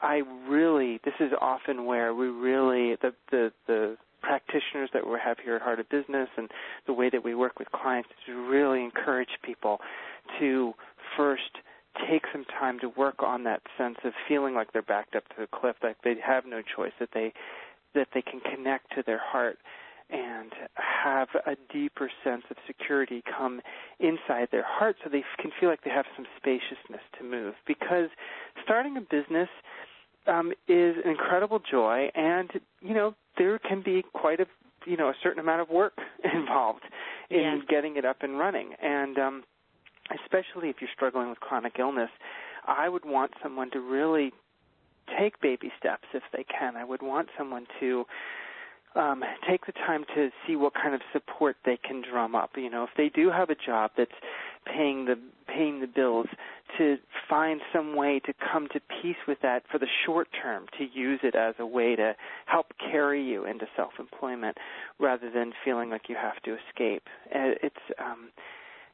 I 0.00 0.22
really 0.48 1.00
this 1.04 1.14
is 1.20 1.32
often 1.40 1.84
where 1.84 2.14
we 2.14 2.26
really 2.26 2.96
the 3.00 3.14
the 3.30 3.52
the 3.66 3.96
practitioners 4.22 4.88
that 4.94 5.06
we 5.06 5.16
have 5.22 5.38
here 5.38 5.56
at 5.56 5.62
Heart 5.62 5.80
of 5.80 5.88
Business 5.90 6.28
and 6.36 6.50
the 6.86 6.92
way 6.94 7.10
that 7.10 7.22
we 7.22 7.34
work 7.34 7.58
with 7.58 7.70
clients 7.72 8.08
is 8.26 8.34
really 8.34 8.82
encourage 8.82 9.28
people 9.42 9.80
to 10.40 10.72
first 11.16 11.58
take 12.08 12.22
some 12.32 12.44
time 12.46 12.80
to 12.80 12.88
work 12.88 13.22
on 13.22 13.44
that 13.44 13.60
sense 13.78 13.98
of 14.02 14.12
feeling 14.26 14.54
like 14.54 14.72
they're 14.72 14.82
backed 14.82 15.14
up 15.14 15.28
to 15.28 15.34
the 15.40 15.46
cliff, 15.46 15.76
like 15.82 15.96
they 16.02 16.14
have 16.24 16.44
no 16.46 16.62
choice, 16.62 16.92
that 16.98 17.10
they 17.12 17.32
that 17.94 18.08
they 18.12 18.22
can 18.22 18.40
connect 18.40 18.90
to 18.92 19.02
their 19.06 19.20
heart 19.22 19.58
and 20.10 20.52
have 20.74 21.28
a 21.46 21.56
deeper 21.72 22.10
sense 22.22 22.44
of 22.50 22.56
security 22.66 23.22
come 23.36 23.60
inside 23.98 24.48
their 24.52 24.64
heart 24.66 24.96
so 25.02 25.10
they 25.10 25.24
can 25.40 25.50
feel 25.58 25.68
like 25.68 25.82
they 25.84 25.90
have 25.90 26.06
some 26.16 26.26
spaciousness 26.36 27.02
to 27.18 27.24
move. 27.24 27.54
Because 27.66 28.08
starting 28.62 28.96
a 28.96 29.00
business 29.00 29.48
um, 30.26 30.52
is 30.68 30.96
an 31.04 31.10
incredible 31.10 31.58
joy 31.58 32.10
and 32.14 32.50
you 32.80 32.94
know 32.94 33.14
there 33.36 33.58
can 33.58 33.82
be 33.82 34.02
quite 34.14 34.40
a 34.40 34.46
you 34.86 34.96
know 34.96 35.08
a 35.08 35.14
certain 35.22 35.38
amount 35.40 35.60
of 35.60 35.68
work 35.68 35.98
involved 36.34 36.84
in 37.30 37.38
yeah. 37.38 37.58
getting 37.68 37.96
it 37.96 38.04
up 38.04 38.18
and 38.22 38.38
running. 38.38 38.72
And 38.82 39.18
um 39.18 39.44
especially 40.22 40.68
if 40.68 40.76
you're 40.80 40.90
struggling 40.94 41.30
with 41.30 41.40
chronic 41.40 41.76
illness 41.78 42.10
i 42.66 42.90
would 42.90 43.06
want 43.06 43.30
someone 43.42 43.70
to 43.70 43.80
really 43.80 44.32
take 45.18 45.40
baby 45.40 45.70
steps 45.78 46.04
if 46.12 46.22
they 46.32 46.44
can. 46.44 46.76
I 46.76 46.84
would 46.84 47.02
want 47.02 47.28
someone 47.36 47.66
to 47.80 48.04
um, 48.96 49.22
take 49.48 49.66
the 49.66 49.72
time 49.72 50.04
to 50.14 50.30
see 50.46 50.56
what 50.56 50.74
kind 50.74 50.94
of 50.94 51.00
support 51.12 51.56
they 51.64 51.76
can 51.76 52.02
drum 52.02 52.34
up. 52.34 52.50
You 52.56 52.70
know, 52.70 52.84
if 52.84 52.90
they 52.96 53.08
do 53.08 53.30
have 53.30 53.50
a 53.50 53.54
job 53.54 53.92
that's 53.96 54.12
paying 54.66 55.04
the 55.06 55.16
paying 55.46 55.80
the 55.80 55.86
bills, 55.86 56.26
to 56.78 56.96
find 57.28 57.60
some 57.72 57.94
way 57.96 58.20
to 58.20 58.32
come 58.52 58.66
to 58.72 58.80
peace 59.02 59.16
with 59.28 59.38
that 59.42 59.62
for 59.70 59.78
the 59.78 59.86
short 60.06 60.28
term, 60.40 60.66
to 60.78 60.84
use 60.84 61.20
it 61.22 61.34
as 61.34 61.54
a 61.58 61.66
way 61.66 61.94
to 61.96 62.14
help 62.46 62.66
carry 62.78 63.22
you 63.22 63.44
into 63.44 63.66
self-employment, 63.76 64.56
rather 64.98 65.30
than 65.30 65.52
feeling 65.64 65.90
like 65.90 66.08
you 66.08 66.16
have 66.16 66.40
to 66.42 66.56
escape. 66.68 67.02
It's 67.30 67.76
um, 67.98 68.30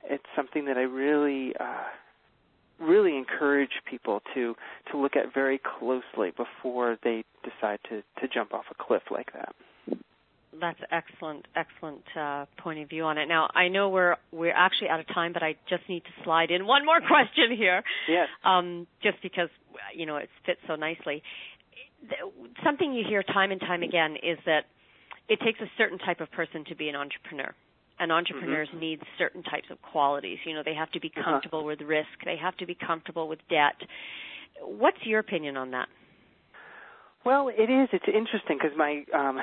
it's 0.05 0.25
something 0.35 0.65
that 0.67 0.77
I 0.77 0.83
really. 0.83 1.55
Uh, 1.59 1.85
really 2.81 3.15
encourage 3.15 3.83
people 3.85 4.23
to 4.33 4.55
to 4.91 4.97
look 4.97 5.15
at 5.15 5.35
very 5.35 5.61
closely 5.79 6.33
before 6.35 6.97
they 7.05 7.23
decide 7.45 7.79
to 7.87 8.03
to 8.19 8.27
jump 8.33 8.55
off 8.55 8.65
a 8.71 8.75
cliff 8.83 9.03
like 9.11 9.31
that 9.35 9.55
that's 10.59 10.81
excellent, 10.91 11.47
excellent 11.55 12.03
uh, 12.19 12.47
point 12.59 12.81
of 12.81 12.89
view 12.89 13.05
on 13.05 13.19
it. 13.19 13.27
Now 13.29 13.49
I 13.55 13.69
know 13.69 13.89
we're 13.89 14.17
we're 14.33 14.55
actually 14.55 14.89
out 14.89 15.01
of 15.01 15.07
time, 15.09 15.33
but 15.33 15.43
I 15.43 15.57
just 15.69 15.89
need 15.89 16.05
to 16.05 16.25
slide 16.25 16.51
in 16.51 16.67
one 16.67 16.85
more 16.85 17.01
question 17.07 17.57
here. 17.57 17.83
Yes. 18.09 18.29
Um, 18.45 18.87
just 19.03 19.19
because 19.23 19.49
you 19.95 20.07
know 20.07 20.17
it 20.17 20.29
fits 20.47 20.61
so 20.67 20.77
nicely. 20.77 21.23
Something 22.65 22.95
you 22.95 23.05
hear 23.07 23.23
time 23.23 23.51
and 23.51 23.61
time 23.61 23.83
again 23.83 24.17
is 24.23 24.39
that 24.47 24.65
it 25.29 25.39
takes 25.45 25.61
a 25.61 25.71
certain 25.79 25.99
type 25.99 26.21
of 26.21 26.31
person 26.33 26.65
to 26.69 26.75
be 26.75 26.89
an 26.89 26.97
entrepreneur. 26.97 27.55
And 27.99 28.11
entrepreneurs 28.11 28.69
mm-hmm. 28.71 28.81
need 28.81 29.01
certain 29.19 29.43
types 29.43 29.67
of 29.71 29.81
qualities. 29.83 30.39
You 30.47 30.55
know, 30.55 30.63
they 30.65 30.75
have 30.75 30.91
to 30.93 31.01
be 31.01 31.09
uh-huh. 31.09 31.33
comfortable 31.33 31.61
uh-huh. 31.61 31.77
with 31.79 31.81
risk. 31.83 32.09
They 32.25 32.37
have 32.37 32.57
to 32.57 32.67
be 32.67 32.75
comfortable 32.75 33.29
with 33.29 33.41
debt. 33.51 33.77
What's 34.63 34.97
your 35.05 35.21
opinion 35.21 35.59
on 35.59 35.73
that? 35.73 35.89
Well, 37.25 37.49
it 37.49 37.71
is. 37.71 37.89
It's 37.93 38.05
interesting 38.07 38.59
because 38.61 38.77
my 38.77 39.05
um, 39.15 39.39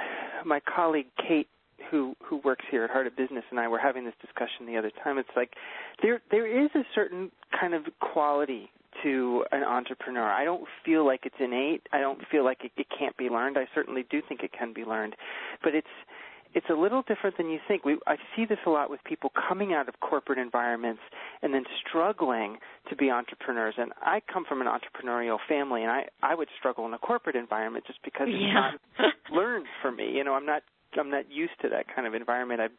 my 0.46 0.60
colleague 0.60 1.08
Kate, 1.18 1.48
who 1.92 2.16
who 2.24 2.38
works 2.44 2.66
here 2.72 2.84
at 2.84 2.90
Heart 2.90 3.08
of 3.08 3.16
Business, 3.16 3.44
and 3.52 3.60
I 3.60 3.68
were 3.68 3.80
having 3.80 4.04
this 4.06 4.16
discussion 4.22 4.66
the 4.66 4.78
other 4.78 4.92
time. 5.04 5.18
It's 5.18 5.30
like 5.36 5.54
there 6.02 6.22
there 6.32 6.48
is 6.48 6.70
a 6.76 6.84
certain 6.96 7.32
kind 7.60 7.74
of 7.74 7.84
quality 8.00 8.72
to 9.04 9.46
an 9.52 9.64
entrepreneur. 9.64 10.28
I 10.28 10.44
don't 10.44 10.66
feel 10.84 11.06
like 11.06 11.22
it's 11.26 11.36
innate. 11.40 11.88
I 11.92 12.00
don't 12.00 12.22
feel 12.32 12.44
like 12.44 12.64
it, 12.64 12.72
it 12.78 12.88
can't 12.98 13.16
be 13.16 13.30
learned. 13.30 13.58
I 13.58 13.68
certainly 13.76 14.06
do 14.10 14.22
think 14.28 14.42
it 14.42 14.52
can 14.58 14.74
be 14.74 14.84
learned, 14.84 15.16
but 15.64 15.76
it's 15.76 15.88
it's 16.54 16.68
a 16.70 16.74
little 16.74 17.04
different 17.08 17.38
than 17.38 17.50
you 17.50 17.60
think. 17.68 17.86
We, 17.86 17.98
I 18.08 18.16
see 18.36 18.46
this 18.46 18.58
a 18.66 18.70
lot 18.70 18.90
with 18.90 19.04
people 19.04 19.32
coming 19.48 19.74
out 19.74 19.88
of 19.88 20.00
corporate 20.00 20.40
environments 20.40 21.02
and 21.42 21.54
then 21.54 21.64
struggling 21.88 22.58
to 22.90 22.96
be 22.96 23.10
entrepreneurs. 23.10 23.76
And 23.78 23.92
I 24.02 24.22
come 24.32 24.46
from 24.48 24.62
an 24.62 24.68
entrepreneurial 24.68 25.38
family, 25.48 25.84
and 25.84 25.92
I 25.92 26.06
I 26.22 26.36
would 26.36 26.50
struggle 26.58 26.86
in 26.86 26.94
a 26.94 26.98
corporate 26.98 27.36
environment 27.36 27.86
just 27.86 28.00
because 28.04 28.28
it's 28.30 28.42
yeah. 28.42 28.72
not 29.00 29.14
learned 29.32 29.68
for 29.82 29.92
me. 29.92 30.12
You 30.12 30.24
know, 30.24 30.34
I'm 30.34 30.46
not 30.46 30.64
I'm 30.98 31.10
not 31.10 31.30
used 31.32 31.54
to 31.62 31.70
that 31.70 31.86
kind 31.94 32.08
of 32.08 32.14
environment. 32.14 32.62
I've 32.62 32.72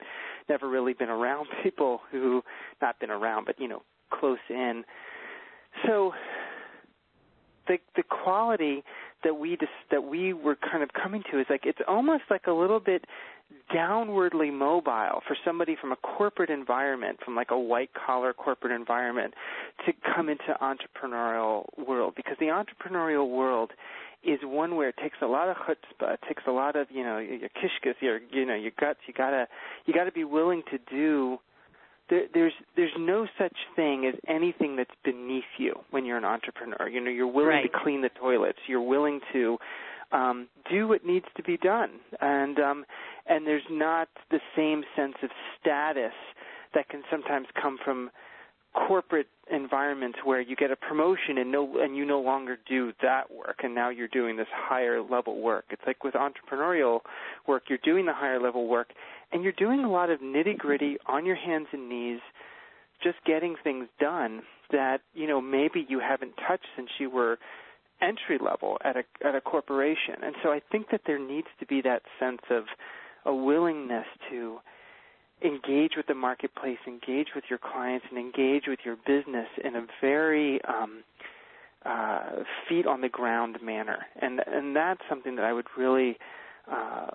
never 0.48 0.68
really 0.68 0.92
been 0.92 1.10
around 1.10 1.48
people 1.62 2.00
who 2.10 2.42
not 2.80 2.98
been 3.00 3.10
around, 3.10 3.44
but 3.46 3.60
you 3.60 3.68
know, 3.68 3.82
close 4.10 4.38
in. 4.48 4.84
So 5.86 6.12
the 7.66 7.78
the 7.96 8.02
quality 8.02 8.82
that 9.24 9.38
we 9.38 9.56
just 9.56 9.72
that 9.90 10.04
we 10.04 10.32
were 10.32 10.56
kind 10.56 10.82
of 10.82 10.90
coming 10.92 11.22
to 11.30 11.40
is 11.40 11.46
like 11.50 11.62
it's 11.64 11.80
almost 11.86 12.24
like 12.30 12.46
a 12.46 12.52
little 12.52 12.80
bit 12.80 13.04
downwardly 13.74 14.52
mobile 14.52 15.22
for 15.26 15.36
somebody 15.44 15.76
from 15.80 15.92
a 15.92 15.96
corporate 15.96 16.50
environment, 16.50 17.18
from 17.24 17.34
like 17.34 17.50
a 17.50 17.58
white 17.58 17.90
collar 17.94 18.32
corporate 18.32 18.72
environment, 18.72 19.34
to 19.86 19.92
come 20.14 20.28
into 20.28 20.56
entrepreneurial 20.60 21.64
world 21.86 22.14
because 22.16 22.36
the 22.38 22.46
entrepreneurial 22.46 23.28
world 23.28 23.72
is 24.24 24.40
one 24.42 24.76
where 24.76 24.88
it 24.88 24.96
takes 25.00 25.16
a 25.22 25.26
lot 25.26 25.48
of 25.48 25.56
chutzpah, 25.56 26.14
it 26.14 26.20
takes 26.26 26.42
a 26.46 26.50
lot 26.50 26.76
of 26.76 26.88
you 26.90 27.04
know 27.04 27.18
your 27.18 27.48
kishkas, 27.50 27.94
your 28.00 28.20
you 28.30 28.44
know 28.44 28.54
your 28.54 28.72
guts. 28.78 29.00
You 29.06 29.14
gotta 29.14 29.46
you 29.86 29.94
gotta 29.94 30.12
be 30.12 30.24
willing 30.24 30.62
to 30.70 30.78
do. 30.90 31.38
There, 32.10 32.24
there's 32.32 32.52
there's 32.76 32.92
no 32.98 33.26
such 33.38 33.56
thing 33.76 34.06
as 34.06 34.18
anything 34.26 34.76
that's 34.76 34.94
beneath 35.04 35.44
you 35.58 35.74
when 35.90 36.04
you're 36.04 36.16
an 36.16 36.24
entrepreneur. 36.24 36.88
You 36.88 37.00
know 37.00 37.10
you're 37.10 37.26
willing 37.26 37.50
right. 37.50 37.70
to 37.70 37.78
clean 37.82 38.02
the 38.02 38.10
toilets. 38.10 38.58
You're 38.66 38.82
willing 38.82 39.20
to 39.32 39.58
um, 40.12 40.48
do 40.70 40.88
what 40.88 41.04
needs 41.04 41.26
to 41.36 41.42
be 41.42 41.56
done, 41.56 41.90
and 42.20 42.58
um, 42.58 42.84
and 43.26 43.46
there's 43.46 43.62
not 43.70 44.08
the 44.30 44.40
same 44.56 44.84
sense 44.96 45.16
of 45.22 45.30
status 45.60 46.14
that 46.74 46.88
can 46.88 47.02
sometimes 47.10 47.46
come 47.60 47.78
from 47.84 48.10
corporate 48.86 49.26
environments 49.50 50.18
where 50.24 50.40
you 50.40 50.54
get 50.54 50.70
a 50.70 50.76
promotion 50.76 51.38
and 51.38 51.50
no 51.50 51.78
and 51.78 51.96
you 51.96 52.04
no 52.04 52.20
longer 52.20 52.58
do 52.68 52.92
that 53.02 53.30
work 53.30 53.60
and 53.62 53.74
now 53.74 53.88
you're 53.88 54.08
doing 54.08 54.36
this 54.36 54.46
higher 54.52 55.00
level 55.02 55.40
work. 55.40 55.64
It's 55.70 55.82
like 55.86 56.04
with 56.04 56.14
entrepreneurial 56.14 57.00
work, 57.46 57.64
you're 57.68 57.78
doing 57.82 58.06
the 58.06 58.12
higher 58.12 58.40
level 58.40 58.68
work 58.68 58.88
and 59.32 59.42
you're 59.42 59.52
doing 59.52 59.80
a 59.84 59.90
lot 59.90 60.10
of 60.10 60.20
nitty 60.20 60.58
gritty 60.58 60.98
on 61.06 61.24
your 61.24 61.36
hands 61.36 61.68
and 61.72 61.88
knees, 61.88 62.20
just 63.02 63.16
getting 63.26 63.56
things 63.62 63.88
done 63.98 64.42
that, 64.70 65.00
you 65.14 65.26
know, 65.26 65.40
maybe 65.40 65.86
you 65.88 66.00
haven't 66.00 66.34
touched 66.46 66.66
since 66.76 66.90
you 66.98 67.10
were 67.10 67.38
entry 68.00 68.38
level 68.38 68.78
at 68.84 68.96
a 68.96 69.02
at 69.26 69.34
a 69.34 69.40
corporation. 69.40 70.16
And 70.22 70.34
so 70.42 70.50
I 70.50 70.60
think 70.70 70.90
that 70.90 71.02
there 71.06 71.18
needs 71.18 71.48
to 71.58 71.66
be 71.66 71.80
that 71.82 72.02
sense 72.20 72.42
of 72.50 72.64
a 73.24 73.34
willingness 73.34 74.06
to 74.30 74.58
engage 75.42 75.92
with 75.96 76.06
the 76.06 76.14
marketplace, 76.14 76.78
engage 76.86 77.28
with 77.34 77.44
your 77.48 77.58
clients, 77.58 78.06
and 78.10 78.18
engage 78.18 78.64
with 78.66 78.80
your 78.84 78.96
business 78.96 79.48
in 79.64 79.76
a 79.76 79.86
very 80.00 80.60
um, 80.64 81.04
uh, 81.84 82.42
feet 82.68 82.86
on 82.86 83.00
the 83.00 83.08
ground 83.08 83.58
manner. 83.62 84.06
And 84.20 84.40
and 84.46 84.74
that's 84.74 85.00
something 85.08 85.36
that 85.36 85.44
I 85.44 85.52
would 85.52 85.66
really 85.76 86.18
uh, 86.70 87.08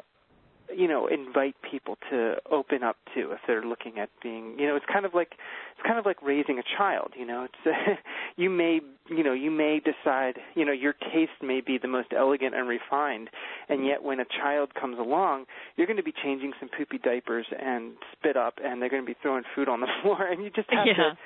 you 0.76 0.88
know 0.88 1.08
invite 1.08 1.56
people 1.70 1.98
to 2.10 2.36
open 2.52 2.84
up 2.84 2.98
to 3.14 3.32
if 3.32 3.40
they're 3.48 3.64
looking 3.64 4.00
at 4.00 4.10
being 4.22 4.56
you 4.58 4.68
know 4.68 4.76
it's 4.76 4.86
kind 4.92 5.06
of 5.06 5.14
like 5.14 5.32
it's 5.32 5.86
kind 5.86 6.00
of 6.00 6.06
like 6.06 6.22
raising 6.22 6.60
a 6.60 6.64
child 6.78 7.14
you 7.18 7.26
know? 7.26 7.46
It's 7.46 8.00
you 8.38 8.50
may 8.50 8.80
you 9.10 9.24
know 9.24 9.34
you 9.34 9.52
may 9.52 9.80
decide 9.80 10.40
you 10.56 10.66
know 10.66 10.72
your 10.72 10.94
taste 10.94 11.42
may 11.42 11.62
be 11.62 11.78
the 11.78 11.88
most 11.88 12.10
elegant 12.16 12.56
and 12.56 12.68
refined 12.68 13.30
and 13.70 13.80
mm-hmm. 13.80 13.88
yet 13.88 14.04
when 14.04 14.20
a 14.20 14.26
child 14.26 14.74
comes 14.74 14.98
along 15.00 15.46
you're 15.76 15.88
going 15.88 15.98
to 15.98 16.04
be 16.04 16.14
changing 16.24 16.54
some 16.60 16.70
poopy 16.76 16.98
diapers 16.98 17.46
and 17.60 17.94
spit 18.12 18.38
up 18.38 18.56
and 18.64 18.82
they're 18.82 18.90
going 18.90 19.04
to 19.04 19.08
be 19.08 19.18
throwing 19.22 19.44
food 19.56 19.68
on 19.68 19.82
the 19.82 19.88
floor 20.02 20.26
and 20.26 20.44
you 20.44 20.50
just 20.50 20.70
have 20.70 20.88
yeah. 20.88 20.94
to 20.94 21.18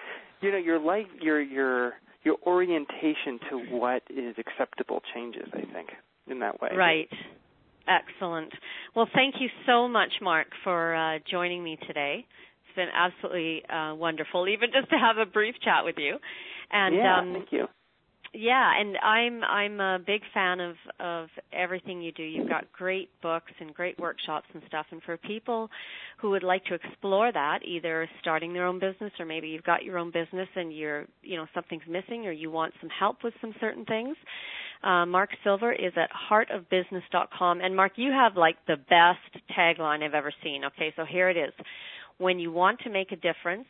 you 0.42 0.52
know 0.52 0.58
your 0.58 0.80
life 0.80 1.08
your 1.22 1.42
your 1.42 1.94
your 2.24 2.38
orientation 2.46 3.40
to 3.50 3.58
what 3.70 4.04
is 4.10 4.36
acceptable 4.38 5.02
changes 5.14 5.48
i 5.54 5.62
think 5.74 5.90
in 6.30 6.40
that 6.40 6.62
way. 6.62 6.72
Right 6.76 7.10
Excellent. 7.88 8.52
Well, 8.96 9.08
thank 9.14 9.36
you 9.40 9.48
so 9.66 9.88
much, 9.88 10.12
Mark, 10.22 10.48
for 10.64 10.96
uh, 10.96 11.20
joining 11.30 11.64
me 11.64 11.78
today. 11.88 12.26
It's 12.68 12.76
been 12.76 12.90
absolutely 12.94 13.64
uh, 13.70 13.96
wonderful, 13.96 14.48
even 14.48 14.70
just 14.74 14.90
to 14.90 14.98
have 14.98 15.18
a 15.18 15.26
brief 15.30 15.56
chat 15.64 15.86
with 15.86 15.96
you. 15.98 16.18
And 16.72 16.96
yeah, 16.96 17.20
um, 17.20 17.34
thank 17.34 17.52
you. 17.52 17.68
Yeah, 18.34 18.72
and 18.80 18.98
I'm 18.98 19.44
I'm 19.44 19.80
a 19.80 20.00
big 20.06 20.22
fan 20.34 20.60
of 20.60 20.76
of 21.00 21.30
everything 21.54 22.02
you 22.02 22.12
do. 22.12 22.24
You've 22.24 22.50
got 22.50 22.72
great 22.74 23.10
books 23.22 23.52
and 23.60 23.74
great 23.74 23.98
workshops 24.00 24.48
and 24.54 24.62
stuff. 24.68 24.86
And 24.92 25.02
for 25.04 25.18
people 25.18 25.70
who 26.20 26.32
would 26.32 26.44
like 26.44 26.66
to 26.66 26.74
explore 26.74 27.32
that, 27.32 27.60
either 27.66 28.08
starting 28.22 28.54
their 28.54 28.66
own 28.66 28.80
business 28.80 29.12
or 29.20 29.26
maybe 29.26 29.48
you've 29.48 29.64
got 29.64 29.84
your 29.84 29.98
own 29.98 30.12
business 30.12 30.50
and 30.56 30.76
you're 30.76 31.06
you 31.24 31.38
know 31.38 31.48
something's 31.54 31.88
missing 31.88 32.28
or 32.28 32.32
you 32.32 32.52
want 32.52 32.74
some 32.82 32.90
help 32.90 33.24
with 33.24 33.34
some 33.40 33.56
certain 33.62 33.86
things, 33.86 34.18
uh, 34.84 35.06
Mark 35.06 35.30
Silver 35.44 35.72
is 35.72 35.94
at 35.96 36.10
heartofbusiness.com. 36.30 37.62
And 37.62 37.76
Mark, 37.76 37.94
you 37.96 38.12
have 38.12 38.38
like 38.38 38.58
the 38.68 38.78
best 38.78 39.44
tagline 39.58 40.04
I've 40.04 40.14
ever 40.14 40.34
seen. 40.44 40.66
Okay, 40.66 40.94
so 40.96 41.06
here 41.06 41.30
it 41.30 41.38
is: 41.38 41.54
When 42.18 42.40
you 42.40 42.52
want 42.52 42.80
to 42.82 42.90
make 42.90 43.12
a 43.12 43.16
difference 43.16 43.68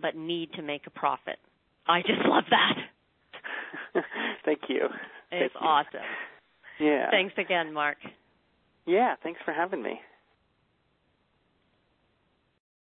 but 0.00 0.16
need 0.16 0.52
to 0.54 0.62
make 0.62 0.86
a 0.86 0.90
profit. 0.90 1.38
I 1.86 2.00
just 2.00 2.20
love 2.26 2.44
that. 2.50 4.02
Thank 4.44 4.60
you. 4.68 4.86
It's 5.30 5.54
Thank 5.54 5.64
awesome. 5.64 6.00
You. 6.78 6.86
Yeah. 6.86 7.10
Thanks 7.10 7.34
again, 7.38 7.72
Mark. 7.72 7.98
Yeah, 8.86 9.14
thanks 9.22 9.40
for 9.44 9.52
having 9.52 9.82
me. 9.82 10.00